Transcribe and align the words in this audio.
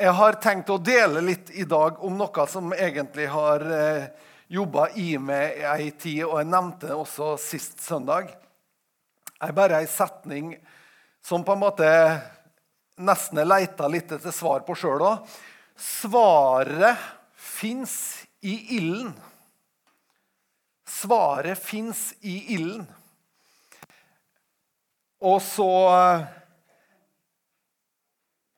Jeg 0.00 0.14
har 0.16 0.38
tenkt 0.40 0.70
å 0.72 0.78
dele 0.80 1.20
litt 1.20 1.50
i 1.60 1.66
dag 1.68 1.98
om 2.00 2.14
noe 2.16 2.44
som 2.48 2.70
egentlig 2.72 3.26
har 3.28 3.60
eh, 3.68 4.06
jobba 4.48 4.86
i 4.96 5.18
meg 5.20 5.58
ei 5.74 5.90
tid, 5.92 6.22
og 6.24 6.38
jeg 6.38 6.48
nevnte 6.48 6.88
det 6.88 6.96
også 6.96 7.34
sist 7.36 7.82
søndag. 7.84 8.30
Det 9.28 9.50
er 9.50 9.52
bare 9.58 9.82
ei 9.82 9.90
setning 9.92 10.54
som 11.20 11.44
på 11.44 11.52
en 11.52 11.60
måte 11.66 11.90
nesten 12.96 13.42
jeg 13.42 13.50
leita 13.52 13.92
litt 13.92 14.16
etter 14.16 14.32
svar 14.32 14.64
på 14.64 14.78
sjøl 14.80 15.04
òg. 15.04 15.36
Svaret 15.76 17.04
fins 17.36 17.92
i 18.40 18.56
ilden. 18.80 19.12
Svaret 20.88 21.60
fins 21.60 22.06
i 22.24 22.38
ilden. 22.56 22.88
Og 25.20 25.42
så 25.44 25.72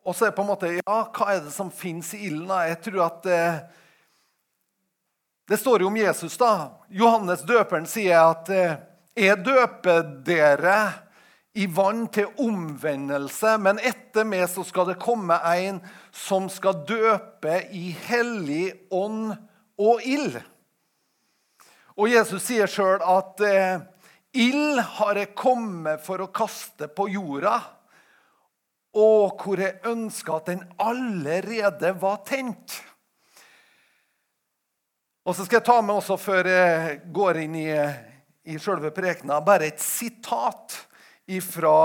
og 0.02 0.16
så 0.16 0.26
er 0.26 0.32
det 0.32 0.36
på 0.36 0.42
en 0.42 0.50
måte 0.50 0.72
Ja, 0.80 0.98
hva 1.14 1.28
er 1.30 1.44
det 1.44 1.54
som 1.54 1.70
fins 1.70 2.12
i 2.16 2.26
ilden? 2.26 2.50
Jeg 2.66 2.80
tror 2.88 3.04
at 3.06 3.22
det, 3.26 3.42
det 5.50 5.58
står 5.60 5.84
jo 5.84 5.90
om 5.92 5.96
Jesus. 5.96 6.36
da. 6.38 6.72
Johannes 6.90 7.44
døperen 7.46 7.86
sier 7.86 8.32
at 8.32 8.50
eh, 8.50 8.76
jeg 9.14 9.42
døper 9.44 10.02
dere 10.26 10.76
i 11.52 11.66
vann 11.68 12.06
til 12.08 12.30
omvendelse, 12.40 13.58
men 13.60 13.80
etter 13.84 14.24
meg 14.24 14.46
så 14.48 14.64
skal 14.64 14.88
det 14.88 15.00
komme 15.02 15.36
en 15.36 15.82
som 16.16 16.48
skal 16.50 16.80
døpe 16.88 17.58
i 17.76 17.90
hellig 18.08 18.72
ånd 18.90 19.34
og 19.76 20.00
ild. 20.08 20.38
Og 22.00 22.08
Jesus 22.08 22.46
sier 22.48 22.70
sjøl 22.70 23.04
at 23.04 23.44
eh, 23.44 23.84
ild 24.32 24.80
har 24.96 25.20
jeg 25.20 25.36
kommet 25.36 26.00
for 26.02 26.24
å 26.24 26.32
kaste 26.32 26.88
på 26.88 27.10
jorda 27.12 27.58
og 28.92 29.40
hvor 29.40 29.60
jeg 29.60 29.80
ønska 29.88 30.36
at 30.36 30.48
den 30.52 30.64
allerede 30.80 31.94
var 32.00 32.22
tent. 32.28 32.78
Og 35.22 35.36
så 35.36 35.46
skal 35.46 35.60
jeg 35.60 35.68
ta 35.68 35.78
med 35.80 36.00
også, 36.00 36.18
før 36.18 36.48
jeg 36.50 36.96
går 37.14 37.44
inn 37.44 37.54
i, 37.60 37.68
i 38.50 38.58
selve 38.60 38.90
prekena, 38.94 39.40
bare 39.44 39.70
et 39.70 39.80
sitat 39.80 40.80
fra 41.46 41.78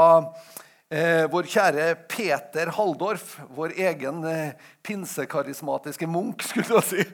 eh, 0.89 1.27
vår 1.31 1.47
kjære 1.47 1.85
Peter 2.09 2.71
Halldorf, 2.73 3.37
vår 3.55 3.77
egen 3.77 4.25
eh, 4.27 4.57
pinsekarismatiske 4.83 6.09
munk, 6.09 6.41
skulle 6.43 6.81
jeg 6.81 6.87
si. 6.89 7.05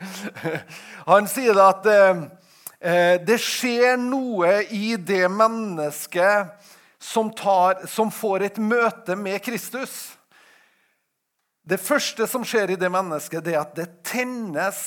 Han 1.11 1.28
sier 1.30 1.59
at 1.61 1.85
eh, 1.91 2.23
eh, 2.80 3.16
det 3.22 3.38
skjer 3.44 4.00
noe 4.02 4.61
i 4.72 4.95
det 4.95 5.28
mennesket 5.30 6.72
som, 7.04 7.34
tar, 7.34 7.86
som 7.88 8.12
får 8.12 8.44
et 8.48 8.58
møte 8.64 9.16
med 9.20 9.42
Kristus. 9.44 10.14
Det 11.64 11.80
første 11.80 12.28
som 12.28 12.46
skjer 12.48 12.72
i 12.73 12.80
det 12.80 12.90
mennesket, 12.92 13.44
det 13.44 13.58
er 13.58 13.62
at 13.66 13.76
det 13.76 13.90
tennes 14.08 14.80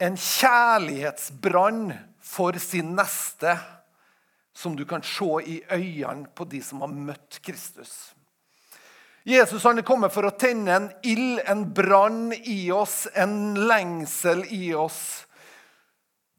en 0.00 0.16
kjærlighetsbrann 0.16 1.90
for 2.20 2.56
sin 2.60 2.92
neste 2.96 3.56
som 4.56 4.76
du 4.76 4.84
kan 4.88 5.04
se 5.04 5.30
i 5.48 5.58
øynene 5.72 6.28
på 6.36 6.44
de 6.48 6.60
som 6.64 6.84
har 6.84 6.92
møtt 6.92 7.40
Kristus. 7.44 8.12
Jesus 9.24 9.64
han 9.64 9.80
er 9.80 9.88
kommet 9.88 10.12
for 10.12 10.28
å 10.28 10.36
tenne 10.36 10.76
en 10.76 10.90
ild, 11.04 11.40
en 11.48 11.64
brann 11.76 12.32
i 12.32 12.70
oss, 12.72 13.06
en 13.16 13.56
lengsel 13.68 14.44
i 14.52 14.72
oss. 14.76 15.00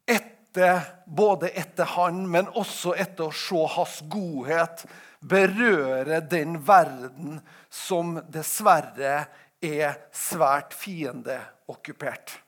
Et 0.06 0.32
etter, 0.52 0.80
både 1.06 1.48
etter 1.48 1.84
han, 1.84 2.30
men 2.30 2.48
også 2.48 2.94
etter 2.94 3.28
å 3.30 3.32
se 3.32 3.66
hans 3.74 4.02
godhet 4.08 4.84
berøre 5.20 6.20
den 6.20 6.58
verden 6.66 7.40
som 7.70 8.18
dessverre 8.28 9.26
er 9.62 9.94
svært 10.12 10.74
fiendeokkupert. 10.74 12.38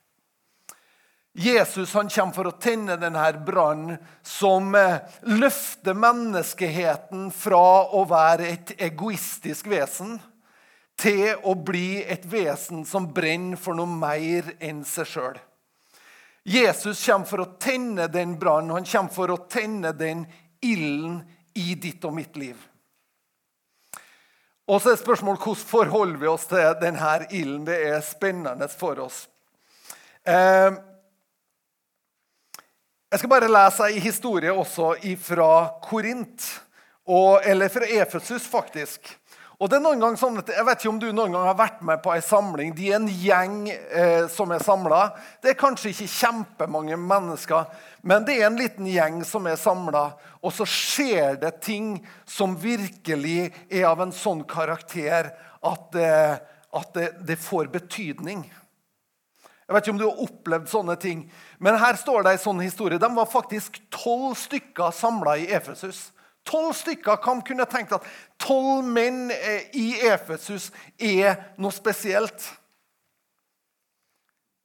Jesus 1.35 1.93
han 1.93 2.07
kommer 2.07 2.35
for 2.35 2.47
å 2.47 2.59
tenne 2.61 2.95
denne 2.95 3.25
brannen 3.43 3.97
som 4.23 4.69
eh, 4.75 5.01
løfter 5.27 5.97
menneskeheten 5.97 7.27
fra 7.35 7.89
å 7.91 8.05
være 8.07 8.47
et 8.53 8.71
egoistisk 8.79 9.67
vesen 9.67 10.15
til 10.95 11.35
å 11.43 11.57
bli 11.59 12.05
et 12.05 12.23
vesen 12.23 12.85
som 12.87 13.09
brenner 13.11 13.59
for 13.59 13.75
noe 13.75 13.89
mer 13.89 14.53
enn 14.63 14.85
seg 14.87 15.11
sjøl. 15.11 15.35
Jesus 16.45 17.05
kommer 17.05 17.25
for 17.25 17.41
å 17.41 17.51
tenne 17.57 18.05
den 18.13 18.35
brannen, 18.37 18.75
han 18.77 18.85
kommer 18.85 19.13
for 19.13 19.33
å 19.33 19.37
tenne 19.49 19.95
den 19.97 20.27
ilden 20.61 21.23
i 21.57 21.73
ditt 21.73 22.05
og 22.05 22.13
mitt 22.13 22.35
liv. 22.37 22.59
Og 24.65 24.81
så 24.81 24.93
er 24.93 24.99
spørsmålet 25.01 25.41
hvordan 25.41 25.69
forholder 25.69 26.21
vi 26.21 26.29
oss 26.29 26.45
til 26.49 26.77
denne 26.81 27.15
ilden. 27.29 27.65
Det 27.65 27.77
er 27.89 28.05
spennende 28.05 28.69
for 28.69 29.01
oss. 29.03 29.23
Eh, 30.25 30.77
jeg 33.09 33.21
skal 33.21 33.31
bare 33.31 33.49
lese 33.49 33.89
en 33.89 34.01
historie 34.01 34.53
også 34.53 34.95
fra 35.21 35.49
Korint, 35.85 36.45
eller 37.45 37.69
fra 37.69 37.85
Efesus, 37.85 38.47
faktisk. 38.49 39.13
Og 39.55 39.69
det 39.71 39.77
er 39.77 39.83
noen 39.85 40.01
gang 40.03 40.17
sånn 40.19 40.41
at, 40.41 40.49
Jeg 40.51 40.67
vet 40.67 40.81
ikke 40.81 40.91
om 40.91 40.97
du 40.99 41.07
noen 41.13 41.35
gang 41.35 41.45
har 41.47 41.57
vært 41.57 41.83
med 41.87 42.01
på 42.03 42.11
en 42.11 42.23
samling. 42.23 42.73
De 42.75 42.89
er 42.89 42.97
en 42.97 43.07
gjeng 43.07 43.69
eh, 43.71 44.25
som 44.31 44.51
er 44.51 44.63
samla. 44.63 45.05
Det 45.43 45.53
er 45.53 45.59
kanskje 45.59 45.93
ikke 45.93 46.11
kjempemange 46.11 46.97
mennesker, 46.99 47.69
men 48.03 48.25
det 48.27 48.39
er 48.39 48.49
en 48.49 48.59
liten 48.59 48.89
gjeng 48.89 49.21
som 49.27 49.47
er 49.47 49.59
samla. 49.59 50.09
Og 50.43 50.51
så 50.55 50.67
skjer 50.67 51.39
det 51.41 51.53
ting 51.63 51.95
som 52.27 52.57
virkelig 52.59 53.53
er 53.69 53.87
av 53.87 54.03
en 54.03 54.13
sånn 54.15 54.43
karakter 54.49 55.31
at, 55.65 55.95
eh, 55.95 56.35
at 56.75 56.91
det, 56.97 57.09
det, 57.23 57.39
får 57.39 57.71
betydning. 57.73 58.43
Jeg 59.65 59.73
vet 59.73 59.87
ikke 59.87 59.95
om 59.95 60.01
du 60.03 60.09
har 60.09 60.25
opplevd 60.27 60.67
sånne 60.69 60.97
ting, 61.01 61.23
men 61.63 61.79
her 61.81 61.95
står 61.97 62.27
det 62.27 62.35
en 62.35 62.43
sånn 62.43 62.59
historie. 62.61 63.01
De 63.01 63.09
var 63.15 63.31
faktisk 63.31 63.79
tolv 63.93 64.35
stykker 64.37 64.91
samla 64.93 65.39
i 65.41 65.47
Efesus. 65.55 66.09
Tolv 66.45 66.73
stykker 66.77 67.17
kan 67.23 67.41
kunne 67.41 67.65
tenkt 67.65 67.95
at 67.95 68.05
tolv 68.41 68.85
menn 68.85 69.31
eh, 69.33 69.65
i 69.73 69.87
Efesus 70.05 70.69
er 71.01 71.39
noe 71.57 71.73
spesielt. 71.73 72.45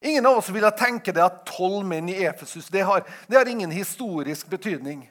Ingen 0.05 0.27
av 0.27 0.41
oss 0.41 0.49
ville 0.53 0.71
tenke 0.77 1.13
det 1.13 1.25
at 1.25 1.43
tolv 1.49 1.85
menn 1.89 2.09
i 2.09 2.19
Efesus 2.25 2.69
det 2.73 2.85
har, 2.89 3.05
det 3.29 3.37
har 3.37 3.49
ingen 3.49 3.73
historisk 3.73 4.49
betydning. 4.53 5.07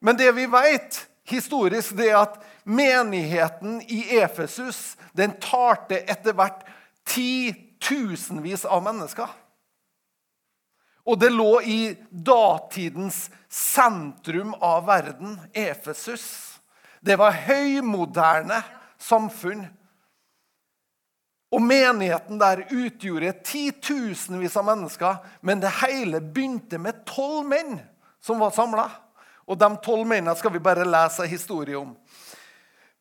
Men 0.00 0.16
det 0.16 0.32
vi 0.36 0.46
vet 0.52 1.06
historisk, 1.28 1.96
det 1.96 2.10
er 2.10 2.20
at 2.20 2.36
menigheten 2.64 3.80
i 3.88 4.02
Efesus 4.20 4.96
den 5.16 5.34
tarte 5.40 6.02
etter 6.04 6.36
hvert 6.36 6.64
titusenvis 7.08 8.64
av 8.68 8.84
mennesker. 8.84 9.32
Og 11.06 11.18
det 11.18 11.30
lå 11.30 11.60
i 11.62 11.80
datidens 12.10 13.28
sentrum 13.48 14.54
av 14.54 14.86
verden, 14.88 15.38
Efesus. 15.54 16.58
Det 17.00 17.14
var 17.16 17.36
høymoderne 17.46 18.58
samfunn. 18.98 19.62
Og 21.54 21.62
menigheten 21.62 22.40
der 22.42 22.64
utgjorde 22.74 23.36
titusenvis 23.46 24.56
av 24.58 24.66
mennesker. 24.66 25.22
Men 25.40 25.62
det 25.62 25.76
hele 25.78 26.20
begynte 26.20 26.80
med 26.82 27.04
tolv 27.06 27.46
menn 27.54 27.78
som 28.18 28.42
var 28.42 28.50
samla. 28.50 28.88
Og 29.46 29.58
de 29.58 29.70
tolv 29.84 30.08
mennene 30.10 30.34
skal 30.34 30.56
vi 30.56 30.62
bare 30.62 30.88
lese 30.88 31.28
historie 31.30 31.78
om. 31.78 31.94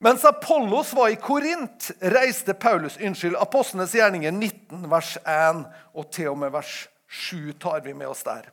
Mens 0.06 0.26
Apollos 0.28 0.92
var 0.94 1.10
i 1.10 1.18
Korint, 1.18 1.90
reiste 2.00 2.54
Paulus 2.54 3.00
unnskyld, 3.02 3.38
Apostlenes 3.42 3.96
gjerninger 3.96 4.32
19, 4.32 4.90
vers 4.92 5.16
1 5.24 5.64
og 5.96 6.12
til 6.14 6.36
og 6.36 6.44
med 6.44 6.54
vers 6.54 6.84
1. 6.86 6.95
Sju 7.16 7.54
tar 7.54 7.82
vi 7.82 7.94
med 7.94 8.08
oss 8.08 8.24
der. 8.24 8.50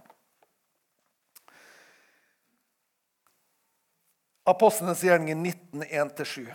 Apostlenes 4.44 5.02
gjerninger 5.02 5.34
19, 5.34 5.82
1-7. 5.82 6.54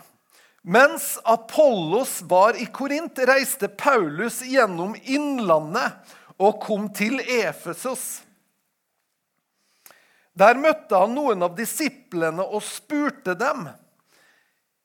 Mens 0.62 1.18
Apollos 1.24 2.22
var 2.22 2.62
i 2.62 2.66
Korint, 2.66 3.18
reiste 3.18 3.68
Paulus 3.68 4.42
gjennom 4.44 4.96
innlandet 5.04 6.16
og 6.36 6.60
kom 6.60 6.88
til 6.92 7.20
Efesos. 7.20 8.22
Der 10.32 10.56
møtte 10.60 10.96
han 10.96 11.16
noen 11.16 11.44
av 11.44 11.56
disiplene 11.58 12.44
og 12.44 12.64
spurte 12.64 13.34
dem. 13.36 13.66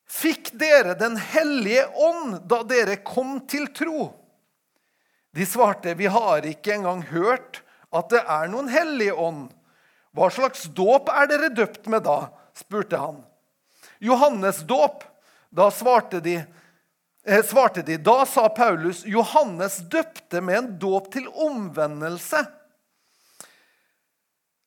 Fikk 0.09 0.53
dere 0.59 0.95
Den 1.00 1.18
hellige 1.18 1.88
ånd 1.95 2.42
da 2.50 2.63
dere 2.68 3.00
kom 3.06 3.39
til 3.48 3.68
tro? 3.75 4.12
De 5.33 5.45
svarte, 5.45 5.94
'Vi 5.94 6.06
har 6.06 6.45
ikke 6.45 6.74
engang 6.74 7.01
hørt 7.09 7.62
at 7.94 8.09
det 8.09 8.21
er 8.21 8.47
noen 8.47 8.69
hellig 8.69 9.12
ånd.' 9.13 9.50
'Hva 10.13 10.30
slags 10.30 10.68
dåp 10.69 11.09
er 11.09 11.27
dere 11.27 11.50
døpt 11.50 11.89
med 11.89 12.06
da?' 12.06 12.30
spurte 12.53 12.97
han. 12.97 13.24
'Johannes 14.00 14.62
dåp.' 14.69 15.03
Da 15.53 15.69
svarte 15.69 16.19
de, 16.19 16.45
eh, 17.25 17.44
svarte 17.44 17.81
de. 17.85 17.97
Da 17.97 18.25
sa 18.25 18.50
Paulus, 18.50 19.03
'Johannes 19.06 19.77
døpte 19.77 20.41
med 20.41 20.57
en 20.57 20.80
dåp 20.80 21.12
til 21.12 21.27
omvendelse.' 21.27 22.45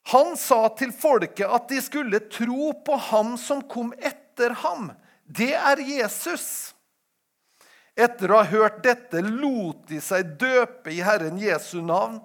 Han 0.06 0.36
sa 0.36 0.68
til 0.68 0.92
folket 0.92 1.50
at 1.50 1.68
de 1.68 1.80
skulle 1.82 2.20
tro 2.30 2.70
på 2.86 2.96
ham 3.08 3.34
som 3.36 3.62
kom 3.66 3.90
etter 3.98 4.54
ham. 4.62 4.92
Det 5.26 5.50
er 5.54 5.82
Jesus. 5.82 6.75
Etter 7.96 8.30
å 8.30 8.42
ha 8.42 8.48
hørt 8.50 8.82
dette 8.84 9.22
lot 9.24 9.86
de 9.88 10.02
seg 10.04 10.36
døpe 10.40 10.92
i 10.92 11.00
Herren 11.04 11.38
Jesu 11.40 11.78
navn. 11.80 12.20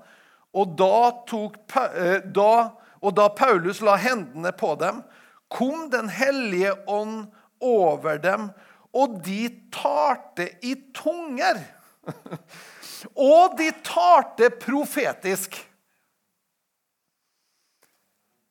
Og 0.51 0.73
da, 0.75 1.11
tok, 1.27 1.55
eh, 1.95 2.19
da, 2.27 2.75
og 2.99 3.15
da 3.15 3.29
Paulus 3.31 3.79
la 3.79 3.95
hendene 3.95 4.51
på 4.51 4.75
dem, 4.81 4.99
kom 5.51 5.89
Den 5.91 6.09
hellige 6.11 6.75
ånd 6.87 7.31
over 7.59 8.19
dem, 8.19 8.49
og 8.95 9.19
de 9.23 9.47
talte 9.71 10.49
i 10.63 10.75
tunger. 10.95 11.59
og 13.31 13.57
de 13.59 13.69
talte 13.83 14.49
profetisk. 14.59 15.55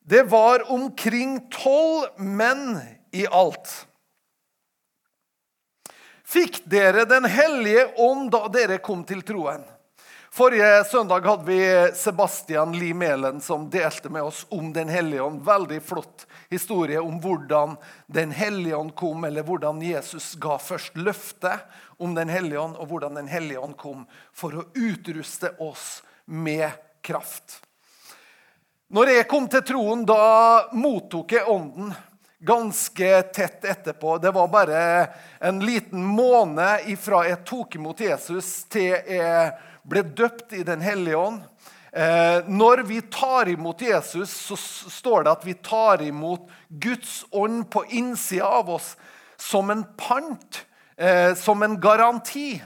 Det 0.01 0.23
var 0.29 0.65
omkring 0.73 1.37
tolv 1.53 2.17
menn 2.17 2.81
i 3.13 3.27
alt. 3.29 3.69
Fikk 6.31 6.61
dere 6.63 7.05
Den 7.05 7.25
hellige 7.25 7.87
ånd 7.97 8.29
da 8.31 8.47
dere 8.47 8.77
kom 8.77 9.01
til 9.03 9.19
troen? 9.27 9.65
Forrige 10.31 10.85
søndag 10.87 11.25
hadde 11.27 11.43
vi 11.43 11.57
Sebastian 11.95 12.71
Lie 12.71 12.95
Melen 12.95 13.41
som 13.43 13.65
delte 13.69 14.07
med 14.09 14.23
oss 14.23 14.45
om 14.49 14.69
Den 14.71 14.87
hellige 14.87 15.25
ånd. 15.25 15.41
Veldig 15.43 15.81
flott 15.83 16.23
historie 16.49 17.01
om 17.03 17.17
hvordan 17.19 17.75
Den 18.07 18.31
hellige 18.31 18.77
ånd 18.79 18.93
kom, 18.95 19.25
eller 19.27 19.43
hvordan 19.43 19.81
Jesus 19.83 20.29
ga 20.39 20.55
først 20.55 20.95
løftet 20.95 21.65
om 21.99 22.15
Den 22.15 22.31
hellige 22.31 22.61
ånd, 22.63 22.77
og 22.79 22.87
hvordan 22.93 23.19
Den 23.19 23.27
hellige 23.27 23.59
ånd 23.59 23.75
kom 23.75 24.05
for 24.31 24.55
å 24.55 24.63
utruste 24.71 25.51
oss 25.59 25.99
med 26.23 26.71
kraft. 27.03 27.59
Når 28.87 29.17
jeg 29.17 29.27
kom 29.27 29.51
til 29.51 29.67
troen, 29.67 30.07
da 30.07 30.71
mottok 30.79 31.35
jeg 31.35 31.51
Ånden 31.51 31.91
ganske 32.41 33.21
tett 33.21 33.65
etterpå. 33.65 34.17
Det 34.17 34.31
var 34.31 34.47
bare 34.47 35.07
en 35.39 35.59
liten 35.59 36.03
måned 36.03 36.79
ifra 36.89 37.25
jeg 37.27 37.43
tok 37.45 37.75
imot 37.75 38.01
Jesus 38.01 38.63
til 38.71 38.95
jeg 38.97 39.51
ble 39.85 40.03
døpt 40.03 40.53
i 40.57 40.63
Den 40.65 40.81
hellige 40.81 41.17
ånd. 41.17 41.41
Eh, 41.91 42.47
når 42.47 42.85
vi 42.87 43.01
tar 43.01 43.49
imot 43.49 43.81
Jesus, 43.81 44.31
så 44.31 44.55
står 44.89 45.23
det 45.23 45.31
at 45.31 45.45
vi 45.45 45.53
tar 45.53 46.01
imot 46.01 46.49
Guds 46.67 47.25
ånd 47.31 47.65
på 47.69 47.83
innsida 47.89 48.47
av 48.47 48.69
oss 48.77 48.95
som 49.37 49.69
en 49.69 49.83
pant, 49.97 50.61
eh, 50.97 51.33
som 51.35 51.63
en 51.63 51.79
garanti 51.81 52.61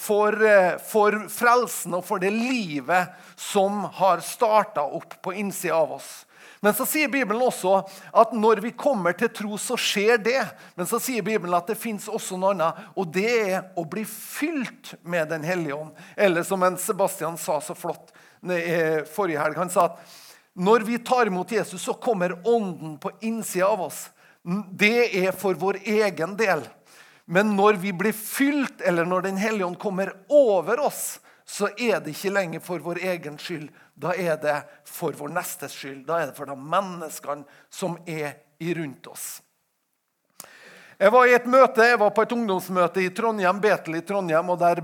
for, 0.00 0.46
eh, 0.46 0.78
for 0.78 1.12
frelsen 1.28 1.94
og 1.98 2.06
for 2.08 2.22
det 2.22 2.30
livet 2.32 3.12
som 3.36 3.82
har 3.98 4.22
starta 4.24 4.80
opp 4.80 5.18
på 5.22 5.34
innsida 5.36 5.76
av 5.76 5.92
oss. 5.98 6.24
Men 6.60 6.74
så 6.76 6.86
sier 6.88 7.08
Bibelen 7.08 7.40
også 7.44 7.78
at 8.12 8.32
når 8.36 8.62
vi 8.64 8.72
kommer 8.76 9.12
til 9.16 9.28
tro, 9.32 9.58
så 9.60 9.76
skjer 9.80 10.20
det. 10.20 10.40
Men 10.76 10.88
så 10.88 11.00
sier 11.00 11.24
Bibelen 11.24 11.56
at 11.56 11.68
det 11.68 11.78
fins 11.80 12.08
også 12.08 12.36
noe 12.40 12.52
annet, 12.54 12.80
og 12.96 13.12
det 13.12 13.28
er 13.28 13.70
å 13.76 13.84
bli 13.88 14.04
fylt 14.08 14.94
med 15.02 15.28
Den 15.32 15.44
hellige 15.44 15.76
ånd. 15.76 15.92
Eller 16.16 16.44
som 16.48 16.62
en 16.64 16.76
Sebastian 16.80 17.38
sa 17.40 17.60
så 17.60 17.76
flott 17.76 18.12
forrige 18.40 19.40
helg, 19.40 19.56
han 19.60 19.72
sa 19.72 19.90
at 19.90 19.98
når 20.56 20.84
vi 20.88 20.98
tar 21.04 21.28
imot 21.28 21.52
Jesus, 21.52 21.82
så 21.82 21.92
kommer 21.92 22.38
Ånden 22.48 22.96
på 22.98 23.12
innsida 23.20 23.68
av 23.68 23.84
oss. 23.84 24.08
Det 24.72 25.12
er 25.26 25.32
for 25.36 25.56
vår 25.60 25.82
egen 25.84 26.36
del. 26.40 26.64
Men 27.30 27.52
når 27.54 27.76
vi 27.78 27.92
blir 27.94 28.12
fylt, 28.16 28.80
eller 28.80 29.06
når 29.06 29.22
Den 29.22 29.36
hellige 29.36 29.66
ånd 29.66 29.78
kommer 29.78 30.10
over 30.28 30.80
oss, 30.82 31.20
så 31.46 31.68
er 31.78 32.00
det 32.02 32.16
ikke 32.16 32.32
lenger 32.34 32.62
for 32.62 32.82
vår 32.82 32.98
egen 33.06 33.36
skyld. 33.38 33.68
Da 33.94 34.14
er 34.18 34.34
det 34.42 34.56
for 34.86 35.14
vår 35.14 35.30
nestes 35.36 35.76
skyld. 35.78 36.02
Da 36.08 36.18
er 36.18 36.30
det 36.30 36.34
for 36.38 36.50
de 36.50 36.56
menneskene 36.58 37.46
som 37.70 37.94
er 38.06 38.34
rundt 38.74 39.06
oss. 39.10 39.28
Jeg 41.00 41.14
var 41.14 41.30
i 41.30 41.32
et 41.32 41.46
møte, 41.48 41.86
jeg 41.86 41.96
var 42.02 42.10
på 42.12 42.26
et 42.26 42.32
ungdomsmøte 42.34 43.00
i 43.00 43.12
Trondheim, 43.16 43.62
Betel 43.62 44.00
i 44.00 44.02
Trondheim. 44.04 44.50
og 44.50 44.58
Der, 44.60 44.82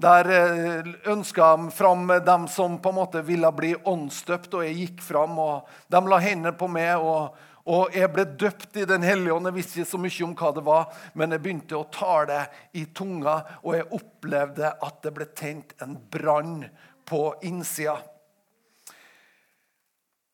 der 0.00 0.30
eh, 0.32 0.94
ønska 1.12 1.50
de 1.56 1.74
fram 1.74 2.06
dem 2.24 2.46
som 2.48 2.78
på 2.78 2.94
en 2.94 3.00
måte 3.02 3.26
ville 3.26 3.50
bli 3.52 3.74
åndsdøpt. 3.74 4.54
og 4.54 4.64
Jeg 4.64 4.78
gikk 4.78 5.02
fram, 5.02 5.38
og 5.38 5.68
de 5.90 6.00
la 6.08 6.22
hendene 6.22 6.54
på 6.56 6.70
meg. 6.70 6.96
og 6.96 7.34
og 7.68 7.96
jeg 7.96 8.08
ble 8.14 8.24
døpt 8.40 8.78
i 8.80 8.86
Den 8.88 9.04
hellige 9.04 9.34
ånd. 9.34 9.48
Jeg 9.50 9.58
visste 9.58 9.80
ikke 9.80 9.90
så 9.90 10.00
mye 10.00 10.24
om 10.24 10.36
hva 10.40 10.52
det 10.56 10.64
var, 10.64 11.00
men 11.14 11.34
jeg 11.34 11.44
begynte 11.44 11.76
å 11.76 11.88
tale 11.92 12.44
i 12.72 12.86
tunga, 12.96 13.42
og 13.62 13.74
jeg 13.76 13.90
opplevde 13.98 14.70
at 14.72 15.02
det 15.04 15.12
ble 15.16 15.26
tent 15.36 15.74
en 15.84 15.98
brann 16.10 16.62
på 17.08 17.34
innsida. 17.44 17.98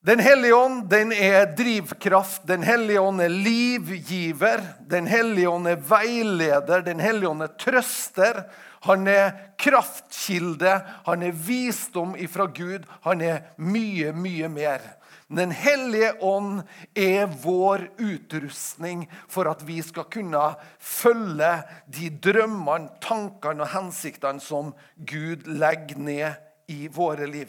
Den 0.04 0.20
hellige 0.20 0.52
ånd 0.52 0.82
den 0.92 1.14
er 1.16 1.46
drivkraft, 1.56 2.42
Den 2.46 2.62
hellige 2.62 3.00
ånd 3.00 3.22
er 3.24 3.32
livgiver, 3.32 4.60
Den 4.80 5.06
hellige 5.08 5.48
ånd 5.48 5.66
er 5.66 5.80
veileder, 5.80 6.82
Den 6.84 7.00
hellige 7.00 7.30
ånd 7.30 7.42
er 7.42 7.54
trøster. 7.58 8.44
Han 8.84 9.08
er 9.08 9.32
kraftkilde, 9.60 10.74
han 11.06 11.24
er 11.24 11.32
visdom 11.46 12.12
ifra 12.20 12.46
Gud. 12.52 12.84
Han 13.06 13.22
er 13.24 13.40
mye, 13.56 14.12
mye 14.12 14.50
mer. 14.52 14.84
Den 15.32 15.54
hellige 15.56 16.12
ånd 16.20 16.60
er 16.94 17.26
vår 17.42 17.86
utrustning 17.96 19.06
for 19.28 19.48
at 19.48 19.64
vi 19.64 19.80
skal 19.82 20.06
kunne 20.12 20.42
følge 20.78 21.52
de 21.88 22.10
drømmene, 22.28 22.92
tankene 23.02 23.64
og 23.64 23.72
hensiktene 23.72 24.42
som 24.44 24.74
Gud 24.96 25.48
legger 25.48 25.98
ned 25.98 26.70
i 26.70 26.86
våre 26.92 27.26
liv. 27.30 27.48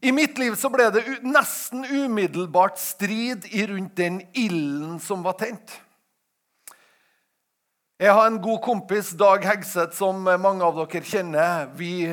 I 0.00 0.14
mitt 0.16 0.38
liv 0.40 0.54
så 0.56 0.70
ble 0.72 0.86
det 0.94 1.04
nesten 1.26 1.84
umiddelbart 1.84 2.78
strid 2.80 3.44
rundt 3.68 3.98
den 3.98 4.22
ilden 4.32 4.96
som 5.02 5.26
var 5.26 5.36
tent. 5.42 5.74
Jeg 8.00 8.14
har 8.16 8.30
en 8.30 8.38
god 8.40 8.62
kompis, 8.64 9.10
Dag 9.12 9.42
Hegseth, 9.44 9.92
som 9.92 10.22
mange 10.24 10.64
av 10.64 10.78
dere 10.78 11.04
kjenner. 11.04 11.66
Vi 11.76 12.06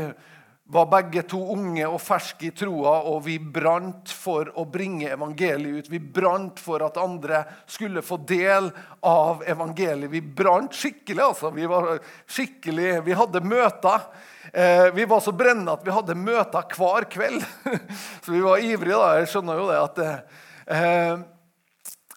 var 0.67 0.89
begge 0.91 1.21
to 1.31 1.37
unge 1.53 1.85
og 1.87 2.01
ferske 2.03 2.49
i 2.49 2.51
troa, 2.51 2.97
og 3.07 3.21
vi 3.23 3.37
brant 3.39 4.11
for 4.11 4.49
å 4.59 4.65
bringe 4.67 5.07
evangeliet 5.15 5.85
ut. 5.85 5.87
Vi 5.87 6.01
brant 6.03 6.59
for 6.59 6.83
at 6.83 6.99
andre 6.99 7.39
skulle 7.71 8.03
få 8.03 8.17
del 8.27 8.67
av 8.99 9.45
evangeliet. 9.47 10.11
Vi 10.11 10.19
brant 10.41 10.75
skikkelig, 10.75 11.23
altså. 11.23 11.53
Vi 11.55 11.71
var 11.71 11.87
skikkelig, 12.35 12.89
vi 13.07 13.15
hadde 13.21 13.45
møter. 13.47 14.09
Eh, 14.51 14.89
vi 14.91 15.07
var 15.07 15.23
så 15.23 15.31
brennende 15.31 15.77
at 15.79 15.87
vi 15.87 15.95
hadde 15.95 16.19
møter 16.19 16.67
hver 16.75 17.07
kveld. 17.15 17.47
så 18.25 18.35
vi 18.35 18.43
var 18.43 18.59
ivrige, 18.59 18.99
da. 18.99 19.15
Jeg 19.21 19.31
skjønner 19.31 19.63
jo 19.63 19.71
det 19.71 19.81
at 19.85 20.03
eh, 20.03 21.25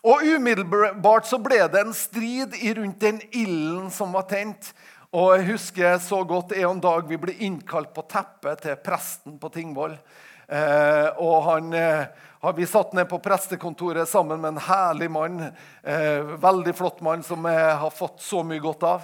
Og 0.01 0.23
umiddelbart 0.25 1.27
så 1.29 1.37
ble 1.43 1.59
det 1.69 1.83
en 1.85 1.93
strid 1.97 2.55
rundt 2.79 3.03
den 3.03 3.21
ilden 3.37 3.91
som 3.93 4.15
var 4.17 4.25
tent. 4.31 4.73
Og 5.13 5.35
Jeg 5.37 5.49
husker 5.51 5.99
så 6.01 6.23
godt 6.25 6.55
en 6.57 6.81
dag 6.81 7.05
vi 7.09 7.19
ble 7.21 7.35
innkalt 7.45 7.93
på 7.93 8.07
teppet 8.09 8.63
til 8.63 8.79
presten 8.81 9.37
på 9.43 9.51
Tingvoll. 9.53 9.99
Eh, 10.49 11.09
og 11.19 11.43
han, 11.45 11.73
eh, 11.75 12.07
Vi 12.55 12.65
satt 12.67 12.95
ned 12.95 13.09
på 13.09 13.19
prestekontoret 13.21 14.09
sammen 14.09 14.41
med 14.41 14.49
en 14.49 14.65
herlig 14.65 15.11
mann. 15.11 15.53
Eh, 15.85 16.23
veldig 16.41 16.75
flott 16.75 17.01
mann 17.01 17.23
som 17.23 17.45
jeg 17.45 17.77
har 17.77 17.91
fått 17.91 18.21
så 18.21 18.43
mye 18.43 18.61
godt 18.61 18.83
av. 18.83 19.03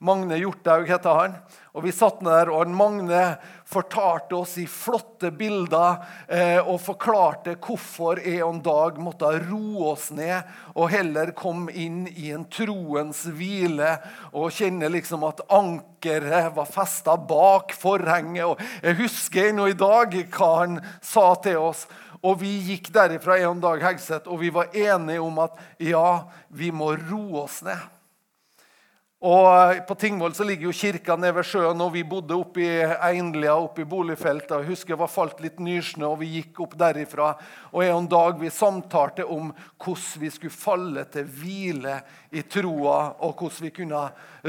Magne 0.00 0.38
Hjorthaug 0.38 0.88
heter 0.88 1.14
han. 1.14 1.34
Og 1.74 1.82
Vi 1.82 1.90
satt 1.90 2.22
ned 2.22 2.48
og 2.48 2.68
Magne 2.68 3.38
fortalte 3.68 4.34
oss 4.34 4.54
i 4.58 4.66
flotte 4.66 5.30
bilder 5.36 5.98
eh, 6.28 6.60
og 6.62 6.80
forklarte 6.80 7.58
hvorfor 7.60 8.20
jeg 8.24 8.46
dag 8.64 8.96
måtte 9.02 9.34
roe 9.44 9.90
oss 9.92 10.08
ned 10.16 10.48
og 10.72 10.88
heller 10.92 11.34
komme 11.36 11.74
inn 11.76 12.06
i 12.08 12.30
en 12.32 12.46
troens 12.48 13.26
hvile 13.28 13.90
og 14.32 14.54
kjenne 14.56 14.88
liksom 14.92 15.26
at 15.28 15.44
ankeret 15.52 16.54
var 16.56 16.70
festa 16.70 17.18
bak 17.20 17.74
forhenget. 17.76 18.46
Og 18.48 18.84
jeg 18.84 19.00
husker 19.02 19.50
ennå 19.50 19.68
i 19.68 19.76
dag 19.78 20.16
hva 20.32 20.50
han 20.62 20.80
sa 21.04 21.34
til 21.44 21.60
oss. 21.68 21.84
Og 22.24 22.40
vi 22.40 22.56
gikk 22.72 22.88
derifra 22.94 23.36
en 23.46 23.60
dag 23.62 23.84
Hegseth, 23.84 24.26
og 24.26 24.40
vi 24.40 24.50
var 24.50 24.72
enige 24.74 25.22
om 25.22 25.38
at 25.44 25.60
ja, 25.78 26.24
vi 26.48 26.72
må 26.74 26.94
roe 26.96 27.44
oss 27.44 27.60
ned. 27.66 27.97
Og 29.18 29.86
På 29.86 29.94
Tingvoll 29.98 30.34
så 30.34 30.44
ligger 30.46 30.68
jo 30.68 30.72
kirka 30.72 31.16
nede 31.18 31.34
ved 31.40 31.46
sjøen, 31.48 31.80
og 31.82 31.90
vi 31.90 32.04
bodde 32.06 32.36
oppe 32.38 32.62
i 32.62 32.74
Einlia, 32.86 33.56
oppe 33.58 33.82
i 33.82 33.88
boligfeltet. 33.88 34.52
Jeg 34.60 34.68
husker 34.68 34.94
det 34.94 35.00
var 35.00 35.10
falt 35.10 35.40
litt 35.42 35.58
nysnø, 35.58 36.12
og 36.12 36.20
vi 36.20 36.28
gikk 36.36 36.60
opp 36.62 36.76
derifra. 36.78 37.32
Og 37.72 37.82
En 37.82 38.06
dag 38.06 38.38
vi 38.38 38.50
samtalte 38.54 39.26
om 39.26 39.50
hvordan 39.82 40.22
vi 40.22 40.30
skulle 40.30 40.54
falle 40.54 41.02
til 41.10 41.26
hvile 41.26 41.96
i 42.30 42.44
troa, 42.46 43.16
og 43.18 43.34
hvordan 43.34 43.66
vi 43.66 43.72
kunne 43.80 44.04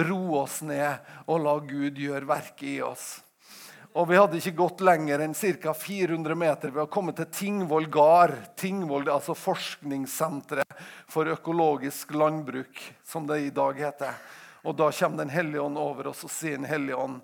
roe 0.05 0.43
oss 0.43 0.59
ned 0.61 1.01
og 1.25 1.41
la 1.47 1.55
Gud 1.65 1.97
gjøre 1.97 2.29
verket 2.29 2.69
i 2.69 2.77
oss. 2.85 3.07
Og 3.97 4.05
Vi 4.07 4.19
hadde 4.19 4.37
ikke 4.37 4.53
gått 4.53 4.83
lenger 4.85 5.23
enn 5.25 5.33
ca. 5.33 5.73
400 5.73 6.35
meter 6.37 6.69
ved 6.69 6.83
å 6.83 6.91
komme 6.93 7.15
til 7.17 7.25
Tingvoll 7.25 7.89
gard. 7.89 8.37
Tingvoll, 8.55 9.09
altså 9.09 9.33
Forskningssenteret 9.33 10.77
for 11.09 11.25
økologisk 11.25 12.13
landbruk, 12.13 12.77
som 13.01 13.25
det 13.25 13.39
i 13.47 13.49
dag 13.49 13.81
heter. 13.81 14.13
Og 14.63 14.75
da 14.77 14.89
kommer 14.91 15.17
Den 15.23 15.29
hellige 15.33 15.61
ånd 15.61 15.77
over 15.77 16.11
oss 16.11 16.25
og 16.27 16.33
sier 16.33 16.57
Den 16.57 16.69
hellige 16.69 16.97
ånd 16.99 17.21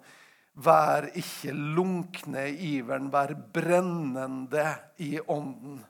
Vær 0.55 1.09
ikke 1.19 1.51
lunkne 1.51 2.45
i 2.47 2.77
iveren, 2.77 3.09
vær 3.11 3.33
brennende 3.35 4.69
i 5.03 5.17
ånden. 5.19 5.81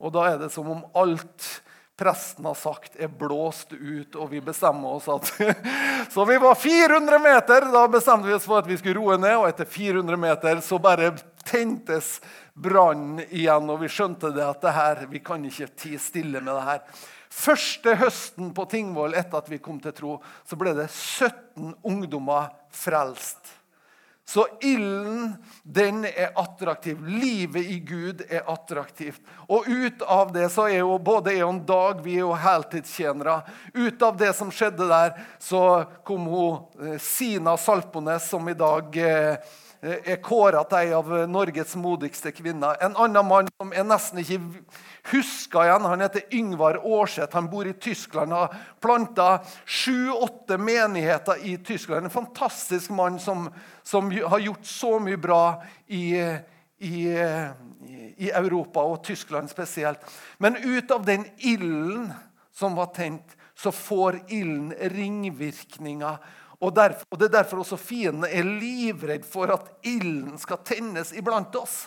Og 0.00 0.14
da 0.16 0.22
er 0.30 0.38
det 0.40 0.48
som 0.54 0.70
om 0.72 0.80
alt 0.96 1.48
presten 1.96 2.44
har 2.44 2.54
sagt, 2.54 2.96
er 2.96 3.08
blåst 3.08 3.72
ut, 3.72 4.16
og 4.16 4.30
vi 4.32 4.40
bestemmer 4.42 4.96
oss 4.96 5.06
at 5.08 5.30
Så 6.14 6.24
vi 6.24 6.38
var 6.38 6.54
400 6.54 7.18
meter. 7.22 7.66
Da 7.72 7.84
bestemte 7.88 8.28
vi 8.28 8.34
oss 8.34 8.46
for 8.48 8.62
at 8.62 8.68
vi 8.68 8.78
skulle 8.78 8.98
roe 8.98 9.18
ned, 9.20 9.36
og 9.38 9.48
etter 9.48 9.68
400 9.68 10.18
meter 10.20 10.62
så 10.64 10.78
bare 10.82 11.12
tentes 11.44 12.18
brannen 12.54 13.22
igjen, 13.28 13.70
og 13.70 13.82
vi 13.82 13.90
skjønte 13.90 14.30
det 14.34 14.44
at 14.46 14.62
det 14.62 14.74
her, 14.74 15.04
vi 15.10 15.20
kan 15.22 15.44
ikke 15.46 15.70
tie 15.78 16.00
stille 16.02 16.42
med 16.42 16.52
det 16.54 16.66
her. 16.68 17.02
Første 17.34 17.96
høsten 17.98 18.52
på 18.54 18.66
Tingvoll 18.70 19.16
etter 19.18 19.40
at 19.40 19.50
vi 19.50 19.58
kom 19.62 19.80
til 19.82 19.94
tro, 19.96 20.14
så 20.46 20.58
ble 20.58 20.74
det 20.76 20.86
17 20.90 21.74
ungdommer 21.82 22.52
frelst. 22.74 23.42
Så 24.26 24.46
ilden, 24.60 25.34
den 25.62 26.04
er 26.04 26.32
attraktiv. 26.34 27.00
Livet 27.06 27.64
i 27.64 27.78
Gud 27.78 28.22
er 28.28 28.46
attraktivt. 28.48 29.20
Og 29.48 29.68
ut 29.68 30.02
av 30.02 30.32
det 30.32 30.48
så 30.52 30.64
er 30.70 30.80
jo 30.80 30.96
både 30.98 31.34
jeg 31.36 31.44
og 31.44 31.60
Dag 31.68 32.00
vi 32.04 32.16
er 32.16 32.24
jo 32.24 32.32
heltidstjenere. 32.40 33.42
Ut 33.74 34.02
av 34.02 34.16
det 34.16 34.32
som 34.36 34.52
skjedde 34.52 34.88
der, 34.88 35.12
så 35.38 35.84
kom 36.08 36.24
hun 36.32 36.88
eh, 36.88 36.96
Sina 37.02 37.58
Salpones, 37.60 38.30
som 38.32 38.48
i 38.48 38.56
dag 38.56 38.96
eh, 38.96 39.52
er 39.84 40.16
kåra 40.24 40.62
til 40.64 40.78
ei 40.80 40.92
av 40.96 41.10
Norges 41.28 41.74
modigste 41.76 42.32
kvinner. 42.32 42.78
En 42.80 42.96
annen 42.96 43.26
mann 43.28 43.48
som 43.58 43.72
jeg 43.74 43.84
nesten 43.84 44.22
ikke 44.22 44.38
husker 45.10 45.66
igjen, 45.66 45.88
han 45.90 46.04
heter 46.04 46.24
Yngvar 46.32 46.78
Aarseth. 46.80 47.36
Han 47.36 47.50
bor 47.52 47.68
i 47.68 47.74
Tyskland. 47.76 48.32
Har 48.32 48.54
planta 48.80 49.42
sju-åtte 49.66 50.56
menigheter 50.58 51.44
i 51.44 51.58
Tyskland. 51.58 52.06
En 52.06 52.14
fantastisk 52.14 52.94
mann 52.96 53.18
som, 53.20 53.50
som 53.82 54.08
har 54.10 54.38
gjort 54.46 54.66
så 54.66 54.96
mye 55.04 55.20
bra 55.20 55.42
i, 55.86 56.16
i, 56.78 56.96
i, 58.16 58.30
Europa 58.30 58.86
og 58.88 59.02
Tyskland 59.04 59.52
spesielt. 59.52 60.00
Men 60.38 60.56
ut 60.56 60.90
av 60.90 61.04
den 61.04 61.26
ilden 61.36 62.08
som 62.54 62.78
var 62.78 62.94
tent, 62.96 63.36
så 63.54 63.72
får 63.72 64.22
ilden 64.32 64.72
ringvirkninger. 64.80 66.16
Og, 66.64 66.72
derfor, 66.72 67.04
og 67.10 67.20
Det 67.20 67.28
er 67.28 67.36
derfor 67.42 67.60
også 67.60 67.76
fienden 67.76 68.24
er 68.24 68.46
livredd 68.46 69.26
for 69.28 69.52
at 69.52 69.68
ilden 69.84 70.38
skal 70.40 70.62
tennes 70.64 71.12
iblant 71.16 71.54
oss. 71.60 71.84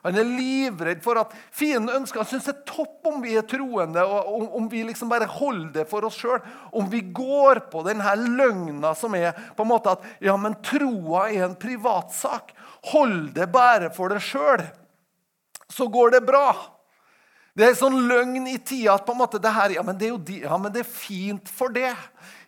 Han 0.00 0.16
er 0.16 0.24
livredd 0.24 1.02
for 1.04 1.18
at 1.20 1.34
fienden 1.52 1.92
ønsker 1.98 2.22
Han 2.22 2.28
syns 2.30 2.46
det 2.48 2.54
er 2.54 2.68
topp 2.70 3.10
om 3.10 3.18
vi 3.20 3.34
er 3.36 3.44
troende, 3.48 4.00
og 4.00 4.30
om, 4.32 4.46
om 4.62 4.68
vi 4.72 4.84
liksom 4.86 5.10
bare 5.12 5.28
holder 5.28 5.74
det 5.74 5.86
for 5.90 6.06
oss 6.08 6.16
sjøl. 6.20 6.40
Om 6.72 6.88
vi 6.92 7.02
går 7.12 7.64
på 7.72 7.84
denne 7.84 8.14
løgna 8.22 8.94
som 8.96 9.16
er 9.18 9.34
på 9.56 9.66
en 9.66 9.72
måte 9.72 9.92
at 9.96 10.06
ja, 10.24 10.36
men 10.40 10.56
troa 10.64 11.28
er 11.28 11.50
en 11.50 11.58
privatsak. 11.60 12.54
Hold 12.94 13.34
det 13.36 13.50
bare 13.52 13.90
for 13.92 14.12
deg 14.14 14.24
sjøl, 14.24 14.64
så 15.68 15.86
går 15.92 16.16
det 16.16 16.24
bra. 16.24 16.54
Det 17.52 17.66
er 17.66 17.74
en 17.74 17.80
sånn 17.82 17.98
løgn 18.08 18.46
i 18.48 18.56
tida 18.62 18.94
at 18.94 19.04
på 19.04 19.12
en 19.12 19.20
måte 19.20 19.40
det 19.42 19.52
her, 19.52 19.74
ja, 19.74 19.82
men 19.84 19.98
det 19.98 20.08
er 20.08 20.14
jo 20.14 20.38
ja, 20.46 20.56
men 20.56 20.72
det 20.72 20.84
er 20.84 20.88
fint 20.88 21.50
for 21.52 21.74
det. 21.74 21.92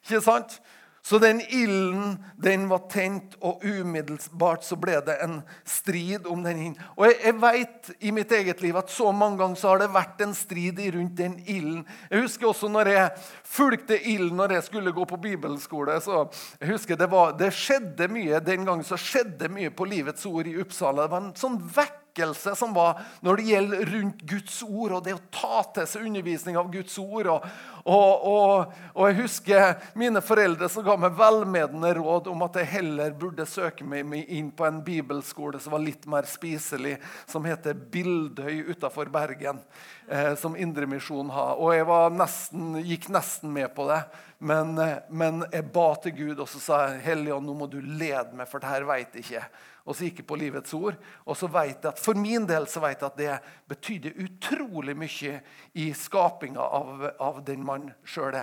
Ikke 0.06 0.22
sant? 0.24 0.56
Så 1.04 1.18
den 1.18 1.40
ilden 1.40 2.24
den 2.38 2.68
var 2.70 2.84
tent, 2.90 3.34
og 3.42 3.64
umiddelbart 3.66 4.62
så 4.62 4.76
ble 4.78 5.00
det 5.02 5.16
en 5.24 5.40
strid 5.66 6.28
om 6.30 6.44
den 6.44 6.60
ilden. 6.60 6.76
Og 6.94 7.08
jeg, 7.08 7.16
jeg 7.24 7.38
vet 7.42 7.90
i 7.98 8.12
mitt 8.14 8.34
eget 8.38 8.62
liv 8.62 8.78
at 8.78 8.90
så 8.90 9.10
mange 9.10 9.40
ganger 9.40 9.58
så 9.58 9.72
har 9.72 9.82
det 9.82 9.88
vært 9.96 10.22
en 10.22 10.34
strid 10.38 10.78
rundt 10.94 11.16
den 11.18 11.40
ilden. 11.42 11.80
Jeg 12.06 12.22
husker 12.22 12.52
også 12.52 12.70
når 12.70 12.92
jeg 12.94 13.10
fulgte 13.42 13.98
ilden 13.98 14.38
når 14.38 14.54
jeg 14.56 14.68
skulle 14.68 14.94
gå 14.94 15.08
på 15.10 15.18
bibelskole. 15.26 15.98
så 16.00 16.28
jeg 16.60 16.70
husker 16.70 16.96
Det, 16.96 17.10
var, 17.10 17.34
det 17.38 17.50
skjedde 17.50 18.06
mye 18.08 18.38
den 18.40 18.64
gangen 18.68 18.86
så 18.86 18.96
skjedde 19.00 19.50
mye 19.50 19.74
på 19.74 19.84
Livets 19.90 20.26
Ord 20.26 20.46
i 20.46 20.54
Uppsala. 20.62 21.08
Det 21.08 21.14
var 21.16 21.26
en 21.26 21.34
sånn 21.34 21.58
vekk 21.74 22.01
vekkelse 22.12 22.56
som 22.56 22.74
var 22.74 23.00
når 23.20 23.36
det 23.36 23.42
gjelder 23.42 23.86
rundt 23.86 24.20
Guds 24.20 24.62
ord 24.62 24.92
og 24.92 25.04
det 25.04 25.14
å 25.14 25.22
ta 25.30 25.62
til 25.74 25.86
seg 25.86 26.06
undervisning 26.06 26.56
av 26.56 26.70
Guds 26.72 26.98
ord. 26.98 27.26
Og, 27.26 27.46
og, 27.84 28.26
og, 28.26 28.74
og 28.94 29.08
jeg 29.08 29.20
husker 29.22 29.74
mine 29.94 30.20
foreldre 30.20 30.68
som 30.68 30.84
ga 30.84 30.96
meg 30.96 31.16
velmedende 31.16 31.94
råd 31.94 32.28
om 32.28 32.42
at 32.46 32.56
jeg 32.60 32.70
heller 32.72 33.12
burde 33.12 33.46
søke 33.46 33.84
meg 33.84 34.12
inn 34.28 34.50
på 34.50 34.66
en 34.66 34.82
bibelskole 34.84 35.60
som 35.60 35.72
var 35.72 35.84
litt 35.84 36.06
mer 36.06 36.28
spiselig, 36.28 36.98
som 37.26 37.44
heter 37.44 37.74
Bildøy 37.74 38.68
utafor 38.72 39.10
Bergen. 39.12 39.62
Eh, 40.08 40.34
som 40.34 40.56
Indremisjonen 40.58 41.30
har. 41.30 41.56
Og 41.62 41.72
jeg 41.72 41.86
nesten, 42.18 42.74
gikk 42.84 43.06
nesten 43.14 43.52
med 43.54 43.70
på 43.72 43.86
det. 43.88 44.02
Men, 44.42 44.74
eh, 44.78 44.98
men 45.08 45.44
jeg 45.52 45.70
ba 45.72 45.94
til 46.02 46.12
Gud, 46.16 46.40
og 46.42 46.48
så 46.50 46.60
sa 46.60 46.80
jeg 46.88 47.04
Hellige 47.06 47.38
nå 47.40 47.54
må 47.54 47.68
du 47.70 47.78
lede 47.80 48.34
meg, 48.34 48.48
for 48.50 48.60
det 48.60 48.68
her 48.68 48.84
veit 48.84 49.14
jeg 49.14 49.24
ikke. 49.24 49.44
Og 49.82 49.96
så 49.96 50.06
gikk 50.06 50.22
jeg 50.22 50.28
på 50.28 50.38
Livets 50.38 50.74
ord. 50.78 50.98
Og 51.26 51.38
så 51.38 51.48
vet 51.50 51.82
jeg 51.82 51.90
at 51.90 52.02
for 52.02 52.18
min 52.18 52.46
del 52.48 52.68
så 52.70 52.82
vet 52.84 53.02
jeg 53.02 53.10
at 53.10 53.18
det 53.18 53.38
betydde 53.72 54.14
utrolig 54.22 54.94
mye 54.98 55.40
i 55.74 55.88
skapinga 55.96 56.62
av, 56.62 57.08
av 57.18 57.42
den 57.46 57.64
man 57.66 57.90
sjøl. 58.06 58.38